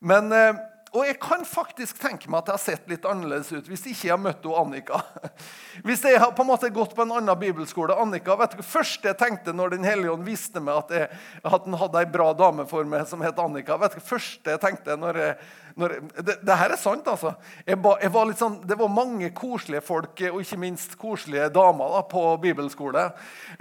Men 0.00 0.32
eh, 0.32 0.56
og 0.98 1.06
jeg 1.06 1.18
kan 1.22 1.44
faktisk 1.46 2.00
tenke 2.02 2.30
meg 2.30 2.42
at 2.42 2.50
jeg 2.50 2.56
har 2.56 2.62
sett 2.64 2.90
litt 2.90 3.06
annerledes 3.06 3.52
ut 3.54 3.68
hvis 3.70 3.84
ikke 3.86 4.08
jeg 4.08 4.14
har 4.14 4.22
møtt 4.22 4.46
Annika. 4.48 4.98
Hvis 5.86 6.02
jeg 6.02 6.18
har 6.18 6.32
på 6.34 6.42
en 6.42 6.48
måte 6.48 6.70
gått 6.74 6.94
på 6.96 7.04
en 7.04 7.12
annen 7.14 7.38
bibelskole 7.38 7.94
Annika, 7.94 8.34
vet 8.40 8.56
du, 8.58 8.64
første 8.66 9.12
jeg 9.12 9.18
tenkte 9.20 9.54
når 9.54 9.76
Den 9.76 9.86
hellige 9.86 10.10
ånd 10.10 10.26
visste 10.26 10.62
meg 10.64 10.80
at, 10.80 10.90
jeg, 10.90 11.20
at 11.46 11.68
den 11.68 11.76
hadde 11.78 12.00
ei 12.02 12.10
bra 12.10 12.32
dame 12.34 12.66
for 12.66 12.88
meg 12.88 13.06
som 13.06 13.22
het 13.22 13.38
Annika 13.38 13.78
vet 13.78 13.94
du, 13.94 14.02
første 14.02 14.56
jeg 14.56 14.62
tenkte 14.64 14.98
når 14.98 15.20
jeg, 15.22 15.38
når, 15.78 15.94
det, 16.18 16.38
det, 16.42 16.58
her 16.58 16.74
er 16.74 16.80
sant, 16.80 17.06
altså. 17.06 17.36
Jeg 17.62 17.78
ba, 17.84 17.94
jeg 18.02 18.10
var 18.10 18.32
sånn, 18.40 18.58
det 18.66 18.78
var 18.80 18.90
mange 18.90 19.30
koselige 19.36 19.84
folk, 19.86 20.24
og 20.32 20.40
ikke 20.42 20.58
minst 20.58 20.96
koselige 20.98 21.46
damer, 21.54 21.92
da, 21.94 22.00
på 22.10 22.24
bibelskole. 22.42 23.04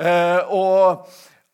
Eh, 0.01 0.56
og 0.56 1.06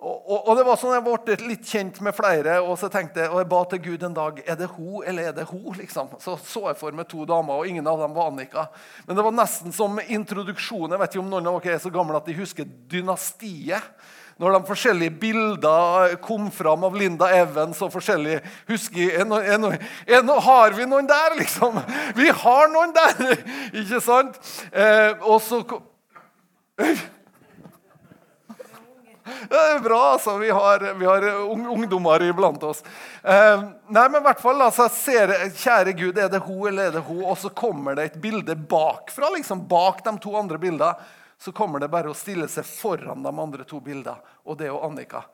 og, 0.03 0.39
og, 0.49 0.51
det 0.57 0.63
var 0.67 0.79
sånn 0.79 0.95
Jeg 0.97 1.03
ble 1.05 1.35
litt 1.47 1.67
kjent 1.69 1.99
med 2.03 2.15
flere, 2.17 2.57
og 2.63 2.75
så 2.79 2.89
tenkte 2.91 3.23
jeg, 3.23 3.31
og 3.31 3.39
jeg 3.39 3.49
ba 3.53 3.61
til 3.71 3.81
Gud 3.85 4.03
en 4.03 4.17
dag 4.17 4.41
er 4.43 4.57
det 4.59 4.67
hun 4.75 5.05
eller 5.07 5.29
er 5.29 5.37
det 5.37 5.45
hun. 5.49 5.69
liksom? 5.77 6.11
Så 6.23 6.35
så 6.43 6.65
jeg 6.69 6.79
for 6.79 6.95
meg 6.95 7.07
to 7.11 7.23
damer, 7.29 7.61
og 7.61 7.69
ingen 7.69 7.87
av 7.87 8.01
dem 8.03 8.15
var 8.15 8.31
Annika. 8.31 8.67
Men 9.07 9.17
det 9.17 9.25
var 9.25 9.37
nesten 9.37 9.75
som 9.75 10.01
introduksjon. 10.03 10.91
Jeg 10.91 11.01
vet 11.01 11.15
ikke 11.15 11.23
om 11.23 11.31
noen 11.31 11.47
av 11.47 11.61
dere 11.63 11.77
er 11.77 11.85
så 11.85 11.93
gamle 11.93 12.19
at 12.19 12.27
de 12.27 12.35
husker 12.37 12.67
Dynastiet. 12.91 13.93
Når 14.41 14.55
de 14.55 14.61
forskjellige 14.65 15.13
bilder 15.21 16.15
kom 16.25 16.49
fram 16.51 16.83
av 16.87 16.95
Linda 16.97 17.29
Evans 17.37 17.79
og 17.85 17.91
forskjellige 17.93 18.41
husker, 18.71 19.19
er 19.21 19.27
no, 19.29 19.37
er 19.37 19.59
no, 19.61 19.69
er 20.09 20.23
no, 20.25 20.39
Har 20.41 20.73
vi 20.73 20.87
noen 20.89 21.07
der, 21.07 21.37
liksom? 21.37 21.77
Vi 22.17 22.31
har 22.43 22.71
noen 22.73 22.95
der! 22.97 23.43
Ikke 23.83 24.01
sant? 24.03 24.39
Eh, 24.73 25.13
og 25.21 25.37
så 25.45 25.61
det 29.23 29.59
er 29.59 29.79
bra, 29.83 29.99
altså. 30.13 30.37
Vi 30.41 30.49
har, 30.49 30.85
vi 30.99 31.05
har 31.07 31.27
ungdommer 31.47 32.23
iblant 32.27 32.63
oss. 32.63 32.83
Eh, 33.23 33.63
nei, 33.87 34.05
men 34.09 34.19
i 34.19 34.25
hvert 34.25 34.41
fall, 34.43 34.61
altså, 34.65 34.89
ser, 34.91 35.31
Kjære 35.55 35.93
Gud, 35.99 36.17
er 36.19 36.31
det 36.31 36.41
hun 36.43 36.67
eller 36.71 36.89
er 36.89 36.97
det 36.97 37.05
hun? 37.07 37.21
Og 37.23 37.37
så 37.39 37.51
kommer 37.55 37.95
det 37.95 38.09
et 38.09 38.17
bilde 38.23 38.55
bakfra, 38.55 39.31
liksom, 39.37 39.63
bak 39.69 40.03
de 40.05 40.17
to 40.23 40.35
andre 40.39 40.59
bildene. 40.61 40.95
Så 41.39 41.51
kommer 41.55 41.81
det 41.81 41.91
bare 41.91 42.11
å 42.11 42.17
stille 42.17 42.47
seg 42.51 42.67
foran 42.67 43.23
de 43.23 43.31
andre 43.31 43.65
to 43.67 43.79
bildene, 43.83 44.19
og 44.47 44.59
det 44.59 44.69
er 44.69 44.75
jo 44.75 44.83
Annika. 44.85 45.25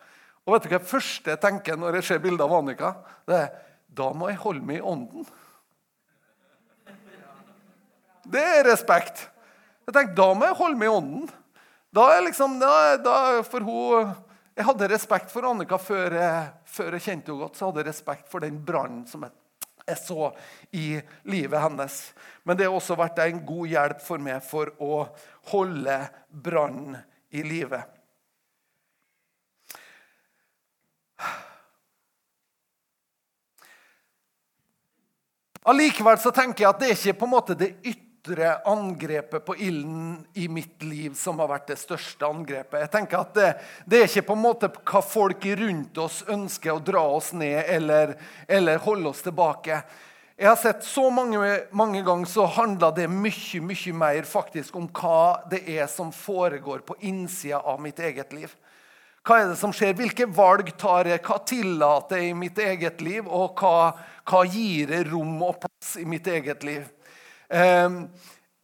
Og 0.46 0.56
vet 0.56 0.66
du 0.66 0.72
hva 0.72 0.80
det 0.82 0.90
første 0.90 1.34
jeg 1.36 1.42
tenker 1.44 1.78
når 1.78 2.00
jeg 2.00 2.08
ser 2.08 2.22
bilde 2.24 2.46
av 2.46 2.56
Annika? 2.58 2.96
Det 3.30 3.38
er 3.38 3.50
da 3.90 4.12
må 4.14 4.30
jeg 4.30 4.40
holde 4.44 4.66
meg 4.66 4.80
i 4.80 4.86
ånden. 4.86 5.26
Det 8.30 8.42
er 8.42 8.68
respekt. 8.68 9.26
Jeg 9.88 9.96
tenker, 9.96 10.14
Da 10.14 10.34
må 10.38 10.46
jeg 10.46 10.58
holde 10.60 10.78
meg 10.78 10.90
i 10.90 10.94
ånden. 10.94 11.30
Da 11.90 12.20
liksom, 12.22 12.60
da, 12.60 12.98
da 12.98 13.44
for 13.44 13.60
hun, 13.60 14.10
Jeg 14.56 14.66
hadde 14.68 14.88
respekt 14.92 15.32
for 15.32 15.48
Annika 15.48 15.78
før 15.80 16.14
jeg, 16.20 16.48
før 16.68 16.98
jeg 16.98 17.04
kjente 17.06 17.32
henne 17.32 17.46
godt. 17.46 17.56
Så 17.56 17.70
hadde 17.70 17.80
jeg 17.80 17.88
respekt 17.88 18.28
for 18.30 18.44
den 18.44 18.58
brannen 18.66 19.06
som 19.08 19.24
jeg, 19.24 19.32
jeg, 19.88 19.98
så 20.04 20.34
i 20.76 21.00
livet 21.32 21.64
hennes. 21.64 21.96
Men 22.44 22.60
det 22.60 22.68
har 22.68 22.76
også 22.76 22.98
vært 23.00 23.22
en 23.24 23.40
god 23.48 23.72
hjelp 23.72 24.04
for 24.04 24.20
meg 24.22 24.44
for 24.44 24.74
å 24.84 25.08
holde 25.54 25.96
brannen 26.30 27.00
i 27.32 27.46
livet. 27.46 27.88
Allikevel 35.70 36.20
så 36.20 36.36
tenker 36.36 36.66
jeg 36.66 36.70
at 36.70 36.84
det 36.84 36.92
er 36.92 37.00
ikke 37.00 37.20
på 37.22 37.28
en 37.30 37.36
måte 37.38 37.56
det 37.58 37.74
ytre 37.80 38.09
ytre 38.30 38.62
angrepet 38.66 39.46
på 39.46 39.56
ilden 39.56 40.26
i 40.34 40.48
mitt 40.48 40.84
liv 40.84 41.14
som 41.14 41.40
har 41.40 41.48
vært 41.50 41.68
det 41.68 41.80
største 41.80 42.26
angrepet. 42.26 42.82
Jeg 42.84 42.92
tenker 42.92 43.20
at 43.24 43.34
det, 43.34 43.50
det 43.86 44.02
er 44.02 44.10
ikke 44.10 44.28
på 44.30 44.38
en 44.38 44.44
måte 44.44 44.70
hva 44.70 45.02
folk 45.02 45.46
rundt 45.46 45.98
oss 45.98 46.22
ønsker 46.28 46.76
å 46.76 46.84
dra 46.84 47.02
oss 47.18 47.34
ned 47.34 47.64
eller, 47.68 48.16
eller 48.48 48.82
holde 48.84 49.10
oss 49.10 49.24
tilbake. 49.26 49.82
Jeg 50.40 50.48
har 50.48 50.60
sett 50.60 50.86
så 50.88 51.10
mange, 51.12 51.40
mange 51.72 52.02
ganger 52.06 52.30
så 52.30 52.46
handler 52.46 52.94
det 52.96 53.10
mye 53.12 53.60
mye 53.62 53.94
mer 53.94 54.24
faktisk 54.24 54.78
om 54.80 54.88
hva 54.88 55.42
det 55.52 55.66
er 55.68 55.88
som 55.92 56.14
foregår 56.16 56.86
på 56.88 56.96
innsida 57.02 57.60
av 57.60 57.82
mitt 57.82 58.00
eget 58.00 58.34
liv. 58.34 58.54
Hva 59.26 59.42
er 59.42 59.50
det 59.52 59.58
som 59.60 59.74
skjer? 59.76 59.98
Hvilke 59.98 60.30
valg 60.32 60.72
tar 60.80 61.10
jeg? 61.12 61.20
Hva 61.26 61.42
tillater 61.44 62.22
jeg 62.22 62.32
i 62.32 62.38
mitt 62.40 62.58
eget 62.64 63.02
liv? 63.04 63.28
Og 63.28 63.60
hva, 63.60 63.92
hva 64.24 64.46
gir 64.48 64.94
jeg 64.96 65.10
rom 65.12 65.36
og 65.44 65.60
plass 65.60 65.98
i 66.00 66.08
mitt 66.08 66.28
eget 66.32 66.64
liv? 66.64 66.88
Ehm, 67.50 68.10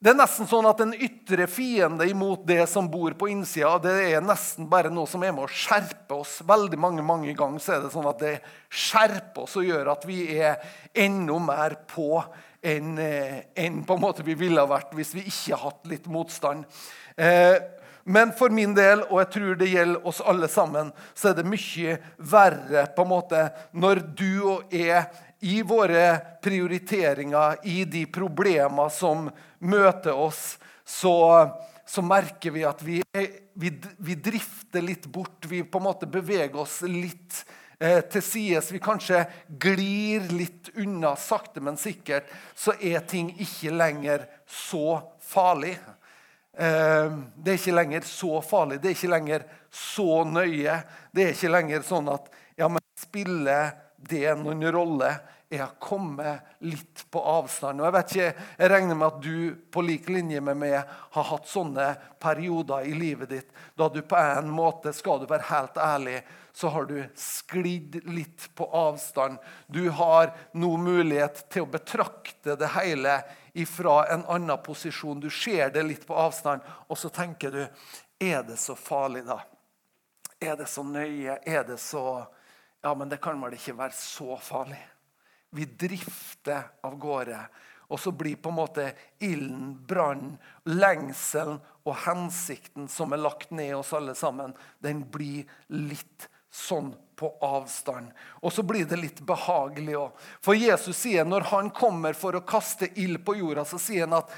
Det 0.05 0.11
er 0.11 0.17
nesten 0.19 0.45
sånn 0.45 0.67
at 0.69 0.81
en 0.83 0.91
ytre 0.93 1.47
fiende 1.49 2.05
imot 2.05 2.43
det 2.45 2.67
som 2.69 2.85
bor 2.91 3.15
på 3.17 3.29
innsida, 3.31 3.71
det 3.81 3.93
er 4.11 4.21
nesten 4.21 4.67
bare 4.69 4.91
noe 4.93 5.07
som 5.09 5.23
er 5.25 5.31
med 5.33 5.47
å 5.47 5.49
skjerpe 5.49 6.19
oss. 6.19 6.35
Veldig 6.45 6.77
mange 6.77 7.01
mange 7.01 7.33
ganger 7.33 7.63
så 7.63 7.73
er 7.73 7.79
det 7.81 7.89
sånn 7.93 8.09
at 8.11 8.19
det 8.21 8.35
skjerper 8.69 9.47
oss 9.47 9.55
og 9.57 9.65
gjør 9.65 9.89
at 9.95 10.05
vi 10.05 10.19
er 10.35 10.59
enda 10.93 11.39
mer 11.41 11.77
på 11.89 12.19
enn, 12.61 12.99
en 12.99 13.81
på 13.87 13.97
en 13.97 14.03
måte 14.03 14.27
vi 14.27 14.35
ville 14.37 14.61
ha 14.61 14.69
vært 14.69 14.93
hvis 14.93 15.15
vi 15.15 15.25
ikke 15.31 15.63
hatt 15.63 15.89
litt 15.89 16.05
motstand. 16.11 16.67
Eh, 17.17 17.57
men 18.05 18.35
for 18.37 18.53
min 18.53 18.75
del, 18.77 19.01
og 19.09 19.23
jeg 19.23 19.31
tror 19.33 19.55
det 19.57 19.71
gjelder 19.71 20.05
oss 20.05 20.21
alle 20.21 20.49
sammen, 20.51 20.91
så 21.17 21.31
er 21.31 21.39
det 21.39 21.49
mye 21.49 21.95
verre 22.21 22.85
på 22.93 23.05
en 23.07 23.09
måte 23.15 23.47
når 23.73 24.03
du 24.13 24.29
og 24.43 24.75
jeg 24.75 25.07
i 25.45 25.61
våre 25.61 26.17
prioriteringer, 26.41 27.57
i 27.63 27.83
de 27.85 28.05
problemer 28.09 28.89
som 28.89 29.27
møter 29.59 30.17
oss, 30.17 30.55
så, 30.85 31.17
så 31.85 32.01
merker 32.01 32.55
vi 32.55 32.63
at 32.65 32.81
vi, 32.81 33.03
vi, 33.53 33.69
vi, 33.97 34.15
drifter 34.15 34.81
litt 34.81 35.05
bort. 35.05 35.45
Vi 35.45 35.61
på 35.61 35.77
en 35.77 35.85
måte 35.85 36.09
beveger 36.09 36.57
oss 36.63 36.79
litt 36.89 37.43
eh, 37.77 38.01
til 38.09 38.25
sides. 38.25 38.71
Vi 38.73 38.81
kanskje 38.81 39.21
glir 39.61 40.25
litt 40.33 40.71
unna, 40.81 41.13
sakte, 41.13 41.61
men 41.61 41.77
sikkert. 41.77 42.25
Så 42.57 42.73
er 42.81 43.05
ting 43.05 43.29
ikke 43.37 43.75
lenger 43.77 44.25
så 44.49 44.97
farlig. 45.21 45.75
Eh, 46.57 47.21
det 47.37 47.53
er 47.53 47.61
ikke 47.61 47.77
lenger 47.83 48.09
så 48.09 48.41
farlig, 48.41 48.81
det 48.81 48.95
er 48.95 48.97
ikke 48.97 49.13
lenger 49.13 49.45
så 49.69 50.23
nøye. 50.25 50.81
Det 51.13 51.29
er 51.29 51.37
ikke 51.37 51.53
lenger 51.53 51.85
sånn 51.85 52.09
at 52.17 52.33
ja, 52.57 52.65
men 52.65 52.81
spiller 52.97 53.75
det 54.09 54.27
noen 54.39 54.65
rolle? 54.73 55.13
Jeg 55.49 55.61
har 55.61 55.75
kommet 55.79 56.41
litt 56.65 57.05
på 57.11 57.21
avstand. 57.21 57.81
Og 57.81 57.85
Jeg 57.85 57.95
vet 57.95 58.13
ikke, 58.15 58.45
jeg 58.57 58.71
regner 58.71 58.97
med 58.97 59.07
at 59.07 59.19
du 59.21 59.55
på 59.71 59.83
lik 59.85 60.09
linje 60.09 60.41
med 60.41 60.57
meg 60.57 60.77
har 61.15 61.27
hatt 61.29 61.47
sånne 61.49 61.91
perioder 62.21 62.87
i 62.89 62.95
livet 62.97 63.29
ditt 63.29 63.53
da 63.77 63.89
du 63.89 64.01
på 64.01 64.17
en 64.17 64.49
måte, 64.49 64.93
skal 64.93 65.21
du 65.21 65.27
være 65.29 65.49
helt 65.51 65.77
ærlig, 65.77 66.21
så 66.55 66.71
har 66.71 66.85
du 66.87 66.97
sklidd 67.19 67.99
litt 68.07 68.47
på 68.55 68.67
avstand. 68.71 69.37
Du 69.67 69.89
har 69.89 70.31
nå 70.55 70.71
mulighet 70.79 71.43
til 71.51 71.65
å 71.65 71.71
betrakte 71.73 72.55
det 72.55 72.71
hele 72.77 73.19
fra 73.67 73.97
en 74.13 74.23
annen 74.31 74.63
posisjon. 74.63 75.19
Du 75.19 75.29
ser 75.29 75.69
det 75.75 75.83
litt 75.83 76.07
på 76.07 76.15
avstand, 76.15 76.63
og 76.87 76.97
så 76.97 77.11
tenker 77.13 77.51
du 77.51 77.67
Er 78.15 78.43
det 78.47 78.55
så 78.57 78.77
farlig, 78.79 79.25
da? 79.27 79.41
Er 80.39 80.55
det 80.55 80.69
så 80.71 80.83
nøye? 80.83 81.37
Er 81.43 81.63
det 81.67 81.79
så 81.83 82.25
Ja, 82.85 82.93
men 82.93 83.09
det 83.09 83.17
kan 83.17 83.41
vel 83.41 83.57
ikke 83.57 83.75
være 83.75 83.97
så 83.97 84.37
farlig? 84.39 84.94
Vi 85.55 85.65
drifter 85.65 86.67
av 86.85 86.97
gårde. 86.99 87.39
Og 87.87 88.01
så 88.01 88.11
blir 88.11 88.35
på 88.41 88.49
en 88.49 88.57
måte 88.57 88.89
ilden, 89.23 89.75
brannen, 89.87 90.35
lengselen 90.65 91.59
og 91.85 91.99
hensikten 92.07 92.89
som 92.89 93.13
er 93.13 93.21
lagt 93.21 93.51
ned 93.53 93.69
i 93.69 93.77
oss 93.77 93.93
alle 93.93 94.15
sammen, 94.17 94.55
den 94.81 95.03
blir 95.13 95.45
litt 95.69 96.27
sånn 96.49 96.95
på 97.15 97.29
avstand. 97.45 98.09
Og 98.41 98.53
så 98.53 98.63
blir 98.65 98.87
det 98.89 98.97
litt 98.99 99.21
behagelig 99.27 99.95
òg. 99.99 100.21
For 100.43 100.57
Jesus 100.57 100.97
sier 100.97 101.27
når 101.27 101.49
han 101.51 101.69
kommer 101.75 102.17
for 102.17 102.35
å 102.35 102.45
kaste 102.47 102.89
ild 102.99 103.21
på 103.27 103.37
jorda, 103.37 103.67
så 103.67 103.79
sier 103.81 104.07
han 104.07 104.19
at 104.23 104.33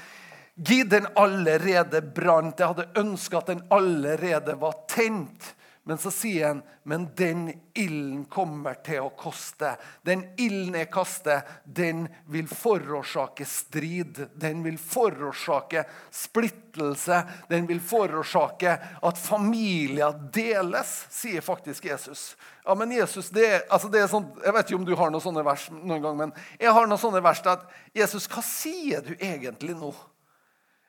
Gid 0.58 0.88
den 0.90 1.06
allerede 1.14 2.00
brant. 2.02 2.58
Jeg 2.58 2.72
hadde 2.72 2.98
ønska 2.98 3.38
at 3.38 3.50
den 3.52 3.60
allerede 3.70 4.56
var 4.58 4.74
tent. 4.90 5.52
Men 5.88 5.96
så 5.98 6.10
sier 6.12 6.50
han 6.50 6.58
men 6.88 7.06
den 7.16 7.46
ilden 7.74 8.26
kommer 8.28 8.76
til 8.84 9.06
å 9.06 9.10
koste. 9.16 9.70
Den 10.04 10.26
ilden 10.40 10.76
jeg 10.76 10.88
kaster, 10.92 11.42
den 11.64 12.06
vil 12.28 12.44
forårsake 12.48 13.44
strid. 13.48 14.20
Den 14.36 14.60
vil 14.64 14.76
forårsake 14.80 15.86
splittelse. 16.12 17.22
Den 17.48 17.64
vil 17.68 17.80
forårsake 17.80 18.74
at 19.00 19.20
familier 19.20 20.16
deles, 20.32 20.92
sier 21.12 21.44
faktisk 21.44 21.88
Jesus. 21.88 22.30
Ja, 22.64 22.76
men 22.76 22.92
Jesus, 22.92 23.28
det, 23.32 23.46
altså 23.72 23.88
det 23.92 24.04
er 24.04 24.12
sånn, 24.12 24.28
Jeg 24.44 24.56
vet 24.56 24.68
ikke 24.68 24.80
om 24.80 24.88
du 24.88 24.94
har 24.96 25.12
noen 25.12 25.24
sånne 25.24 25.44
vers 25.44 25.66
noen 25.72 26.04
gang, 26.04 26.16
men 26.20 26.36
jeg 26.60 26.72
har 26.76 26.88
noen 26.88 27.00
sånne 27.00 27.24
vers 27.24 27.40
at 27.48 27.64
Jesus, 27.96 28.28
hva 28.28 28.44
sier 28.44 29.04
du 29.04 29.14
egentlig 29.16 29.76
nå? 29.76 29.92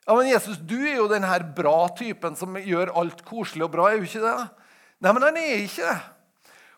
Ja, 0.07 0.15
men 0.15 0.27
Jesus, 0.27 0.59
Du 0.63 0.75
er 0.79 0.97
jo 0.97 1.11
den 1.11 1.27
her 1.27 1.43
bra 1.55 1.89
typen 1.95 2.35
som 2.35 2.55
gjør 2.55 2.95
alt 2.99 3.23
koselig 3.27 3.67
og 3.67 3.75
bra. 3.75 3.91
er 3.91 3.99
jo 3.99 4.07
ikke 4.07 4.23
det? 4.23 4.49
Nei, 4.99 5.13
men 5.13 5.23
han 5.23 5.37
er 5.39 5.61
ikke 5.63 5.85
det. 5.87 5.99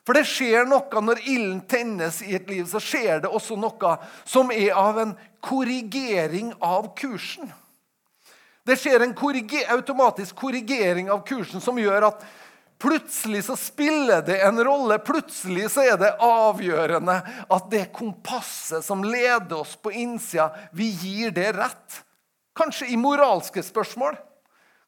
For 0.01 0.17
det 0.17 0.25
skjer 0.25 0.65
noe 0.65 1.01
når 1.05 1.21
ilden 1.29 1.61
tennes 1.69 2.21
i 2.25 2.33
et 2.37 2.49
liv. 2.49 2.65
Så 2.69 2.81
skjer 2.81 3.21
det 3.23 3.29
også 3.29 3.57
noe 3.59 3.95
som 4.25 4.49
er 4.53 4.73
av 4.77 4.97
en 5.01 5.15
korrigering 5.45 6.55
av 6.57 6.91
kursen. 6.97 7.51
Det 8.65 8.77
skjer 8.77 9.05
en 9.05 9.13
korriger 9.17 9.69
automatisk 9.73 10.37
korrigering 10.37 11.09
av 11.13 11.23
kursen 11.25 11.61
som 11.61 11.79
gjør 11.81 12.09
at 12.11 12.25
plutselig 12.81 13.43
så 13.45 13.55
spiller 13.57 14.23
det 14.25 14.39
en 14.45 14.61
rolle. 14.65 14.97
Plutselig 15.05 15.69
så 15.73 15.85
er 15.85 15.97
det 16.01 16.13
avgjørende 16.25 17.17
at 17.45 17.69
det 17.73 17.87
kompasset 17.93 18.85
som 18.85 19.05
leder 19.05 19.61
oss 19.61 19.75
på 19.77 19.93
innsida, 19.93 20.49
vi 20.73 20.89
gir 20.93 21.33
det 21.33 21.51
rett. 21.57 22.01
Kanskje 22.57 22.89
i 22.93 22.99
moralske 22.99 23.63
spørsmål. 23.65 24.17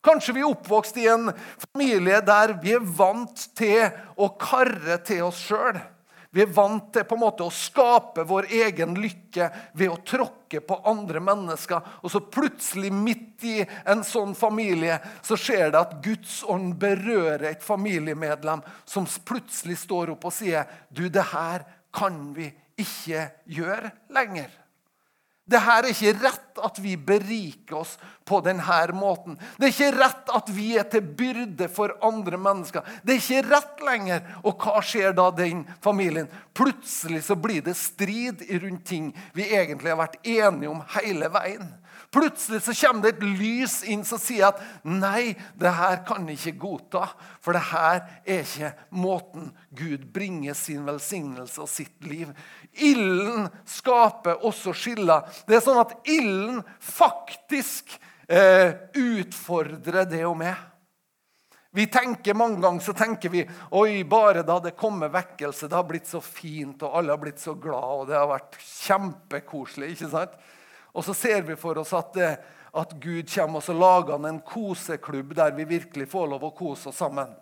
Kanskje 0.03 0.35
vi 0.35 0.43
er 0.43 0.51
oppvokst 0.51 0.97
i 0.99 1.07
en 1.11 1.31
familie 1.71 2.19
der 2.25 2.57
vi 2.63 2.75
er 2.75 2.83
vant 2.83 3.47
til 3.55 3.87
å 4.19 4.33
karre 4.39 4.99
til 5.07 5.23
oss 5.29 5.39
sjøl. 5.47 5.79
Vi 6.33 6.41
er 6.41 6.49
vant 6.49 6.87
til 6.95 7.05
på 7.05 7.13
en 7.13 7.21
måte 7.21 7.45
å 7.45 7.53
skape 7.53 8.23
vår 8.25 8.47
egen 8.57 8.95
lykke 8.97 9.51
ved 9.77 9.91
å 9.93 9.99
tråkke 10.01 10.63
på 10.65 10.79
andre 10.89 11.21
mennesker. 11.21 11.91
Og 12.01 12.09
så 12.09 12.23
plutselig, 12.25 12.89
midt 12.89 13.45
i 13.45 13.59
en 13.61 14.01
sånn 14.07 14.33
familie, 14.35 14.97
så 15.21 15.37
skjer 15.37 15.69
det 15.69 15.83
at 15.83 15.93
Guds 16.01 16.39
ånd 16.49 16.73
berører 16.81 17.51
et 17.51 17.63
familiemedlem 17.63 18.65
som 18.81 19.05
plutselig 19.29 19.77
står 19.83 20.15
opp 20.15 20.25
og 20.25 20.33
sier 20.33 20.65
du, 20.89 21.05
det 21.05 21.29
her 21.35 21.67
kan 21.93 22.17
vi 22.33 22.49
ikke 22.81 23.27
gjøre 23.53 23.93
lenger. 24.17 24.49
Det 25.43 25.59
her 25.59 25.83
er 25.83 25.91
ikke 25.91 26.13
rett 26.23 26.59
at 26.63 26.77
vi 26.79 26.93
beriker 26.95 27.81
oss 27.81 27.97
på 28.23 28.39
denne 28.45 28.77
måten. 28.95 29.35
Det 29.57 29.67
er 29.67 29.73
ikke 29.73 29.97
rett 29.97 30.31
at 30.37 30.51
vi 30.55 30.69
er 30.79 30.87
til 30.87 31.03
byrde 31.03 31.67
for 31.67 31.91
andre 32.05 32.39
mennesker. 32.39 32.85
Det 33.03 33.17
er 33.17 33.19
ikke 33.19 33.49
rett 33.51 33.83
lenger. 33.83 34.23
Og 34.47 34.63
hva 34.63 34.79
skjer 34.85 35.11
da 35.17 35.27
den 35.35 35.65
familien? 35.83 36.31
Plutselig 36.55 37.25
så 37.27 37.35
blir 37.35 37.63
det 37.65 37.75
strid 37.75 38.45
rundt 38.63 38.85
ting 38.87 39.11
vi 39.35 39.49
egentlig 39.51 39.91
har 39.91 39.99
vært 40.05 40.21
enige 40.23 40.71
om 40.71 40.83
hele 40.95 41.27
veien. 41.33 41.73
Plutselig 42.13 42.61
så 42.61 42.73
kommer 42.77 43.07
det 43.07 43.15
et 43.15 43.23
lys 43.39 43.79
inn 43.89 44.03
som 44.05 44.19
sier 44.21 44.51
at 44.51 44.59
nei, 44.85 45.33
det 45.57 45.71
her 45.73 46.03
kan 46.05 46.27
ikke 46.29 46.53
godta. 46.61 47.07
For 47.41 47.57
det 47.57 47.63
her 47.71 48.03
er 48.21 48.43
ikke 48.43 48.69
måten 48.93 49.49
Gud 49.73 50.05
bringer 50.13 50.53
sin 50.57 50.85
velsignelse 50.85 51.63
og 51.63 51.71
sitt 51.71 52.05
liv. 52.05 52.29
Ilden 52.73 53.49
skaper 53.65 54.45
også 54.45 54.73
skiller. 54.73 55.27
Det 55.47 55.57
er 55.57 55.65
sånn 55.65 55.81
at 55.81 55.93
ilden 56.09 56.61
faktisk 56.81 57.93
eh, 58.27 58.73
utfordrer 58.97 60.07
det 60.09 60.23
og 60.25 60.37
meg. 60.41 60.57
Vi 61.73 61.87
tenker 61.89 62.37
Mange 62.37 62.61
ganger 62.61 62.85
så 62.85 62.93
tenker 62.93 63.31
vi 63.33 63.43
oi, 63.73 64.03
bare 64.05 64.43
da 64.45 64.59
det 64.61 64.75
kommer 64.77 65.09
vekkelse, 65.13 65.67
det 65.69 65.77
har 65.77 65.87
blitt 65.89 66.09
så 66.09 66.21
fint, 66.21 66.83
og 66.85 66.99
alle 66.99 67.15
har 67.15 67.21
blitt 67.21 67.41
så 67.41 67.55
glad, 67.57 68.03
og 68.03 68.11
det 68.11 68.17
har 68.17 68.29
vært 68.29 68.59
kjempekoselig. 68.61 69.95
ikke 69.95 70.11
sant? 70.11 70.35
Og 70.93 71.05
så 71.05 71.15
ser 71.17 71.41
vi 71.47 71.57
for 71.57 71.81
oss 71.81 71.93
at, 71.97 72.17
eh, 72.21 72.35
at 72.73 72.93
Gud 73.01 73.29
kommer 73.29 73.57
og 73.57 73.65
så 73.65 73.73
lager 73.73 74.27
en 74.29 74.41
koseklubb 74.45 75.33
der 75.33 75.57
vi 75.57 75.65
virkelig 75.65 76.11
får 76.11 76.29
lov 76.29 76.45
å 76.45 76.53
kose 76.53 76.89
oss 76.89 77.01
sammen. 77.01 77.33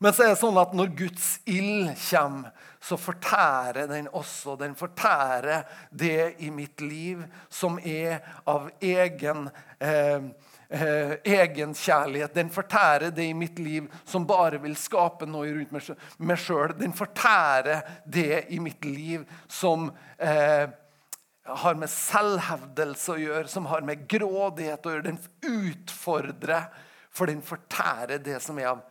Men 0.00 0.14
så 0.16 0.24
er 0.24 0.30
det 0.32 0.40
sånn 0.40 0.56
at 0.56 0.70
når 0.72 0.94
Guds 0.96 1.24
ild 1.50 1.90
kommer, 2.00 2.54
så 2.80 2.96
fortærer 2.96 3.84
den 3.90 4.06
også. 4.16 4.54
Den 4.56 4.72
fortærer 4.72 5.66
det 5.92 6.40
i 6.40 6.48
mitt 6.48 6.80
liv 6.80 7.20
som 7.52 7.76
er 7.84 8.22
av 8.48 8.70
egen 8.80 9.50
eh, 9.76 10.24
eh, 10.72 11.12
egenkjærlighet. 11.20 12.32
Den 12.32 12.48
fortærer 12.48 13.12
det 13.12 13.28
i 13.28 13.36
mitt 13.36 13.60
liv 13.60 13.92
som 14.08 14.24
bare 14.24 14.62
vil 14.64 14.78
skape 14.80 15.28
noe 15.28 15.52
rundt 15.52 15.76
meg 15.76 16.40
sjøl. 16.40 16.72
Den 16.80 16.96
fortærer 16.96 17.84
det 18.08 18.46
i 18.56 18.62
mitt 18.64 18.88
liv 18.88 19.28
som 19.52 19.90
eh, 20.16 20.64
har 21.44 21.76
med 21.76 21.92
selvhevdelse 21.92 23.18
å 23.18 23.20
gjøre, 23.20 23.48
som 23.52 23.68
har 23.68 23.84
med 23.84 24.08
grådighet 24.08 24.86
å 24.86 24.96
gjøre. 24.96 25.10
Den 25.12 25.22
utfordrer, 25.44 26.70
for 27.12 27.28
den 27.28 27.44
fortærer 27.44 28.24
det 28.24 28.40
som 28.40 28.56
er 28.56 28.72
av 28.72 28.86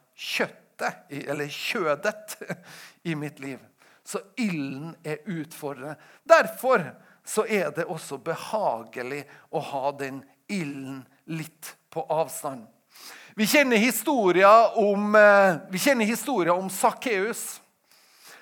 kjøttet, 0.79 1.29
eller 1.29 1.47
kjødet, 1.47 2.37
i 3.03 3.15
mitt 3.15 3.39
liv. 3.39 3.59
Så 4.03 4.19
ilden 4.37 4.95
er 5.03 5.17
utfordrende. 5.25 5.95
Derfor 6.23 6.95
så 7.25 7.45
er 7.45 7.71
det 7.71 7.85
også 7.85 8.17
behagelig 8.17 9.23
å 9.51 9.59
ha 9.59 9.91
den 9.91 10.23
ilden 10.49 11.05
litt 11.25 11.75
på 11.93 12.05
avstand. 12.09 12.65
Vi 13.35 13.45
kjenner 13.47 13.77
historien 13.77 14.73
om, 14.75 15.15
eh, 15.15 16.51
om 16.51 16.69
Sakkeus. 16.69 17.61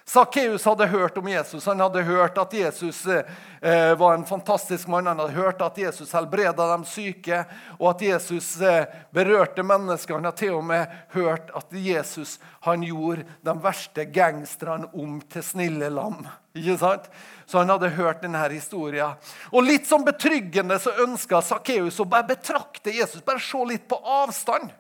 Sakkeus 0.10 0.65
hadde 0.65 0.86
hørt 0.88 1.17
om 1.17 1.28
Jesus. 1.28 1.65
Han 1.65 1.80
hadde 1.84 2.02
hørt 2.08 2.38
at 2.39 2.54
Jesus 2.54 3.06
eh, 3.06 3.98
var 4.00 4.13
en 4.13 4.26
fantastisk 4.26 4.88
mann. 4.88 5.08
Han 5.08 5.20
hadde 5.20 5.36
hørt 5.36 5.62
at 5.62 5.78
Jesus 5.78 6.13
helbreda 6.15 6.63
de 6.70 6.88
syke, 6.88 7.41
og 7.76 7.89
at 7.89 8.06
Jesus 8.06 8.54
eh, 8.63 8.88
berørte 9.12 9.65
mennesker. 9.67 10.15
Han 10.15 10.30
hadde 10.30 10.39
til 10.39 10.56
og 10.56 10.63
med 10.63 10.93
hørt 11.12 11.52
at 11.52 11.76
Jesus 11.76 12.38
gjorde 12.63 13.28
de 13.43 13.58
verste 13.67 14.08
gangsterne 14.15 14.88
om 14.96 15.20
til 15.28 15.43
snille 15.43 15.91
lam. 15.91 16.24
Ikke 16.56 16.80
sant? 16.80 17.12
Så 17.43 17.60
han 17.60 17.76
hadde 17.76 17.91
hørt 18.00 18.24
denne 18.24 18.48
historien. 18.48 19.20
Og 19.52 19.67
litt 19.67 19.91
som 19.91 20.08
betryggende 20.08 20.80
så 20.80 20.96
ønska 21.04 21.43
Sakkeus 21.43 22.00
å 22.00 22.08
bare 22.08 22.32
betrakte 22.32 22.96
Jesus, 22.96 23.26
bare 23.28 23.43
se 23.43 23.60
litt 23.67 23.91
på 23.91 24.00
avstand. 24.24 24.72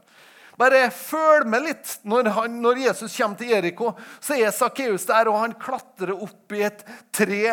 Bare 0.57 0.87
følg 0.93 1.45
med 1.49 1.67
litt. 1.67 1.91
Når, 2.07 2.31
han, 2.33 2.55
når 2.63 2.81
Jesus 2.87 3.13
kommer 3.13 3.37
til 3.37 3.51
Jeriko, 3.53 3.91
så 4.19 4.39
er 4.39 4.55
Sakkeus 4.55 5.05
der, 5.09 5.29
og 5.29 5.37
han 5.43 5.53
klatrer 5.61 6.15
opp 6.15 6.55
i 6.57 6.63
et 6.65 6.81
tre. 7.13 7.43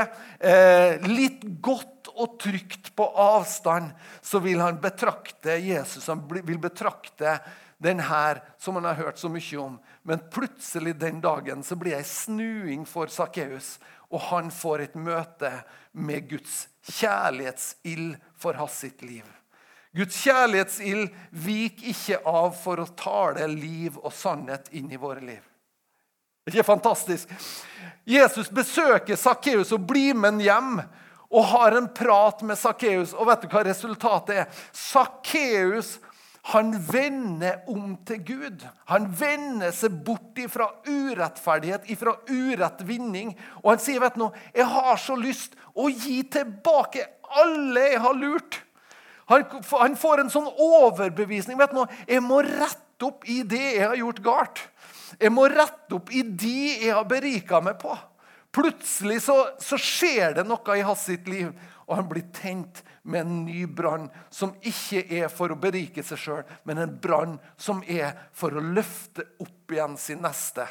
Eh, 0.41 1.05
litt 1.11 1.45
godt 1.65 2.09
og 2.15 2.39
trygt 2.41 2.93
på 2.97 3.07
avstand 3.19 3.93
så 4.25 4.41
vil 4.41 4.63
han 4.63 4.81
betrakte 4.81 5.59
Jesus. 5.61 6.07
Han 6.09 6.25
vil 6.31 6.61
betrakte 6.63 7.39
den 7.85 8.01
her 8.01 8.41
som 8.59 8.79
han 8.79 8.89
har 8.89 9.01
hørt 9.03 9.21
så 9.21 9.29
mye 9.29 9.61
om. 9.61 9.79
Men 10.03 10.25
plutselig 10.33 10.97
den 11.01 11.21
dagen 11.21 11.65
så 11.67 11.77
blir 11.77 11.99
det 11.99 12.05
ei 12.05 12.09
snuing 12.09 12.89
for 12.89 13.13
Sakkeus, 13.13 13.77
og 14.09 14.31
han 14.31 14.53
får 14.55 14.87
et 14.87 14.97
møte 14.97 15.51
med 15.93 16.29
Guds 16.31 16.67
kjærlighetsild 16.89 18.15
for 18.41 18.57
hans 18.57 18.81
sitt 18.85 19.03
liv. 19.05 19.25
Guds 19.95 20.17
kjærlighetsild 20.25 21.11
vik 21.45 21.85
ikke 21.93 22.19
av 22.27 22.55
for 22.59 22.83
å 22.83 22.91
tale 22.99 23.47
liv 23.51 23.95
og 24.01 24.11
sannhet 24.15 24.73
inn 24.75 24.91
i 24.91 24.99
våre 24.99 25.23
liv. 25.23 25.43
Det 26.45 26.51
er 26.53 26.59
ikke 26.59 26.73
fantastisk? 26.75 27.31
Jesus 28.05 28.51
besøker 28.53 29.17
Sakkeus 29.17 29.71
og 29.73 29.87
blir 29.89 30.17
med 30.19 30.35
ham 30.35 30.43
hjem 30.45 30.73
og 31.35 31.47
har 31.51 31.77
en 31.79 31.87
prat 31.95 32.43
med 32.45 32.59
Sakkeus. 32.59 33.15
Og 33.15 33.31
vet 33.31 33.47
du 33.47 33.49
hva 33.55 33.63
resultatet 33.65 34.43
er? 34.43 34.67
Sakkeus 34.75 35.97
han 36.53 36.75
vender 36.77 37.63
om 37.73 37.95
til 38.05 38.21
Gud. 38.21 38.67
Han 38.93 39.07
vender 39.17 39.73
seg 39.73 39.95
bort 40.05 40.37
fra 40.53 40.67
urettferdighet, 40.85 41.89
fra 41.97 42.13
urett 42.29 42.83
vinning. 42.85 43.33
Og 43.63 43.71
han 43.73 43.81
sier, 43.81 44.03
vet 44.03 44.19
du 44.19 44.27
noe, 44.27 44.43
jeg 44.53 44.69
har 44.69 45.01
så 45.01 45.17
lyst 45.17 45.57
å 45.73 45.89
gi 45.89 46.19
tilbake 46.29 47.07
alle 47.41 47.87
jeg 47.95 48.03
har 48.05 48.21
lurt. 48.21 48.61
Han, 49.31 49.97
får 49.97 50.21
en 50.21 50.33
sånn 50.33 50.49
overbevisning. 50.49 51.59
vet 51.59 51.73
du 51.73 51.81
noe, 51.81 51.93
Jeg 52.09 52.23
må 52.23 52.43
rette 52.45 53.07
opp 53.07 53.25
i 53.29 53.43
det 53.43 53.63
jeg 53.77 53.87
har 53.89 53.97
gjort 53.97 54.23
galt. 54.25 54.65
Jeg 55.21 55.33
må 55.33 55.47
rette 55.49 55.97
opp 55.97 56.11
i 56.13 56.23
de 56.23 56.57
jeg 56.87 56.95
har 56.95 57.07
berika 57.09 57.61
meg 57.65 57.79
på. 57.81 57.95
Plutselig 58.55 59.23
så, 59.25 59.37
så 59.59 59.79
skjer 59.81 60.37
det 60.39 60.45
noe 60.47 60.77
i 60.79 60.85
hans 60.87 61.07
sitt 61.09 61.27
liv, 61.31 61.51
og 61.89 61.97
han 61.99 62.09
blir 62.09 62.27
tent 62.35 62.85
med 63.03 63.25
en 63.25 63.41
ny 63.45 63.65
brann 63.67 64.07
som 64.33 64.55
ikke 64.65 65.03
er 65.19 65.27
for 65.33 65.53
å 65.53 65.59
berike 65.61 66.05
seg 66.07 66.21
sjøl, 66.21 66.45
men 66.65 66.81
en 66.81 66.95
brann 67.01 67.35
som 67.61 67.83
er 67.89 68.15
for 68.33 68.55
å 68.55 68.63
løfte 68.63 69.27
opp 69.43 69.75
igjen 69.75 69.99
sin 70.01 70.23
neste. 70.25 70.69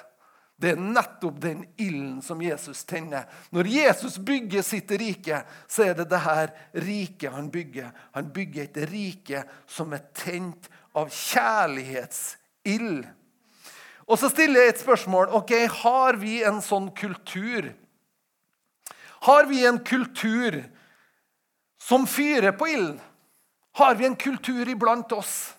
Det 0.61 0.69
er 0.73 0.79
nettopp 0.79 1.41
den 1.41 1.63
ilden 1.81 2.21
som 2.23 2.41
Jesus 2.41 2.83
tenner. 2.87 3.25
Når 3.51 3.67
Jesus 3.67 4.17
bygger 4.21 4.61
sitt 4.63 4.91
rike, 4.99 5.41
så 5.67 5.89
er 5.89 5.97
det 5.97 6.07
det 6.11 6.21
her 6.23 6.53
riket 6.85 7.33
han 7.33 7.49
bygger. 7.51 7.89
Han 8.13 8.29
bygger 8.33 8.63
et 8.67 8.77
rike 8.91 9.43
som 9.67 9.93
er 9.97 10.05
tent 10.15 10.69
av 10.95 11.09
kjærlighetsild. 11.09 13.03
Og 14.03 14.19
så 14.19 14.29
stiller 14.29 14.61
jeg 14.61 14.75
et 14.75 14.83
spørsmål. 14.83 15.31
ok, 15.31 15.51
Har 15.83 16.19
vi 16.21 16.43
en 16.43 16.61
sånn 16.61 16.91
kultur? 16.95 17.73
Har 19.23 19.45
vi 19.47 19.65
en 19.65 19.79
kultur 19.79 20.63
som 21.79 22.07
fyrer 22.07 22.51
på 22.51 22.67
ilden? 22.67 22.99
Har 23.73 23.95
vi 23.95 24.05
en 24.05 24.15
kultur 24.15 24.69
iblant 24.69 25.11
oss? 25.11 25.55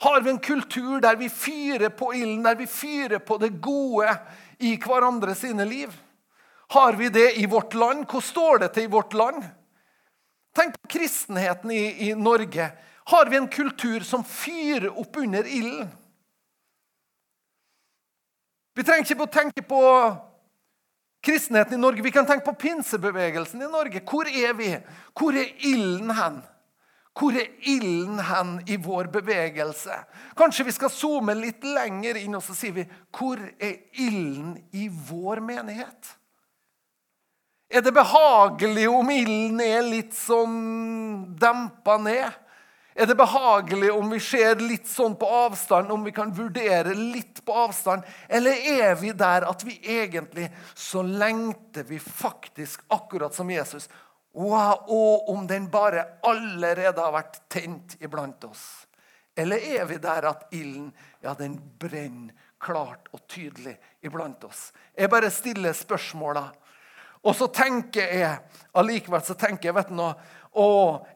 Har 0.00 0.20
vi 0.20 0.30
en 0.30 0.38
kultur 0.38 1.00
der 1.00 1.16
vi 1.16 1.28
fyrer 1.28 1.88
på 1.88 2.12
ilden, 2.14 2.42
der 2.42 2.54
vi 2.54 2.66
fyrer 2.66 3.18
på 3.18 3.38
det 3.38 3.56
gode 3.60 4.12
i 4.58 4.76
hverandre 4.78 5.34
sine 5.34 5.64
liv? 5.64 5.94
Har 6.68 6.92
vi 6.92 7.08
det 7.08 7.38
i 7.38 7.46
vårt 7.46 7.74
land? 7.74 8.04
Hvordan 8.04 8.22
står 8.22 8.58
det 8.58 8.68
til 8.74 8.86
i 8.86 8.92
vårt 8.92 9.14
land? 9.14 9.42
Tenk 10.54 10.76
på 10.82 10.88
kristenheten 10.88 11.70
i, 11.70 12.10
i 12.10 12.14
Norge. 12.14 12.70
Har 13.08 13.26
vi 13.26 13.36
en 13.36 13.48
kultur 13.48 14.00
som 14.00 14.24
fyrer 14.24 14.90
opp 15.00 15.16
under 15.16 15.46
ilden? 15.46 15.88
Vi 18.78 18.84
trenger 18.84 19.02
ikke 19.02 19.26
å 19.26 19.32
tenke 19.32 19.62
på 19.66 19.82
kristenheten 21.24 21.74
i 21.74 21.80
Norge. 21.82 22.04
Vi 22.04 22.12
kan 22.14 22.26
tenke 22.26 22.46
på 22.46 22.54
pinsebevegelsen 22.54 23.62
i 23.64 23.70
Norge. 23.72 24.02
Hvor 24.06 24.28
er 24.30 24.54
vi? 24.54 24.68
Hvor 25.18 25.34
er 25.34 25.50
ilden 25.66 26.12
hen? 26.14 26.38
Hvor 27.18 27.34
er 27.34 27.50
ilden 27.66 28.20
hen 28.22 28.52
i 28.70 28.76
vår 28.78 29.08
bevegelse? 29.10 29.96
Kanskje 30.38 30.68
vi 30.68 30.74
skal 30.76 30.92
zoome 30.94 31.34
litt 31.34 31.64
lenger 31.66 32.20
inn 32.20 32.38
og 32.38 32.44
så 32.46 32.54
sier 32.54 32.76
vi, 32.76 32.84
hvor 33.10 33.40
er 33.58 33.74
ilden 33.98 34.54
i 34.70 34.86
vår 34.88 35.42
menighet? 35.42 36.14
Er 37.68 37.82
det 37.84 37.92
behagelig 37.92 38.86
om 38.88 39.10
ilden 39.12 39.58
er 39.60 39.82
litt 39.84 40.14
sånn 40.16 41.34
dempa 41.40 41.98
ned? 42.00 42.44
Er 42.98 43.06
det 43.06 43.14
behagelig 43.14 43.90
om 43.94 44.08
vi 44.10 44.18
ser 44.22 44.58
litt 44.58 44.88
sånn 44.90 45.12
på 45.18 45.26
avstand, 45.44 45.90
om 45.94 46.02
vi 46.06 46.10
kan 46.14 46.32
vurdere 46.34 46.96
litt 46.98 47.44
på 47.46 47.54
avstand? 47.66 48.06
Eller 48.26 48.58
er 48.72 48.96
vi 48.98 49.12
der 49.14 49.46
at 49.46 49.62
vi 49.66 49.76
egentlig 49.84 50.48
så 50.74 51.04
lengter 51.06 51.86
vi 51.86 52.00
faktisk 52.02 52.82
akkurat 52.94 53.36
som 53.36 53.50
Jesus 53.52 53.86
og 54.38 55.30
om 55.32 55.46
den 55.50 55.66
bare 55.70 56.04
allerede 56.22 57.02
har 57.02 57.14
vært 57.14 57.40
tent 57.50 57.96
iblant 58.00 58.44
oss. 58.46 58.86
Eller 59.38 59.62
er 59.62 59.84
vi 59.86 59.98
der 60.02 60.26
at 60.30 60.46
ilden 60.54 60.92
ja, 61.22 61.34
brenner 61.34 62.34
klart 62.58 63.08
og 63.14 63.22
tydelig 63.30 63.76
iblant 64.02 64.44
oss? 64.44 64.72
Jeg 64.94 65.10
bare 65.10 65.30
stiller 65.30 65.72
spørsmåla. 65.72 66.48
Og 67.22 67.34
så 67.34 67.48
tenker 67.50 68.14
jeg 68.14 68.62
allikevel 68.78 69.22
så 69.26 69.34
tenker 69.38 69.70
jeg, 69.70 69.76
vet 69.78 69.90
du 69.90 69.98
noe, 69.98 70.14
å, 70.58 70.68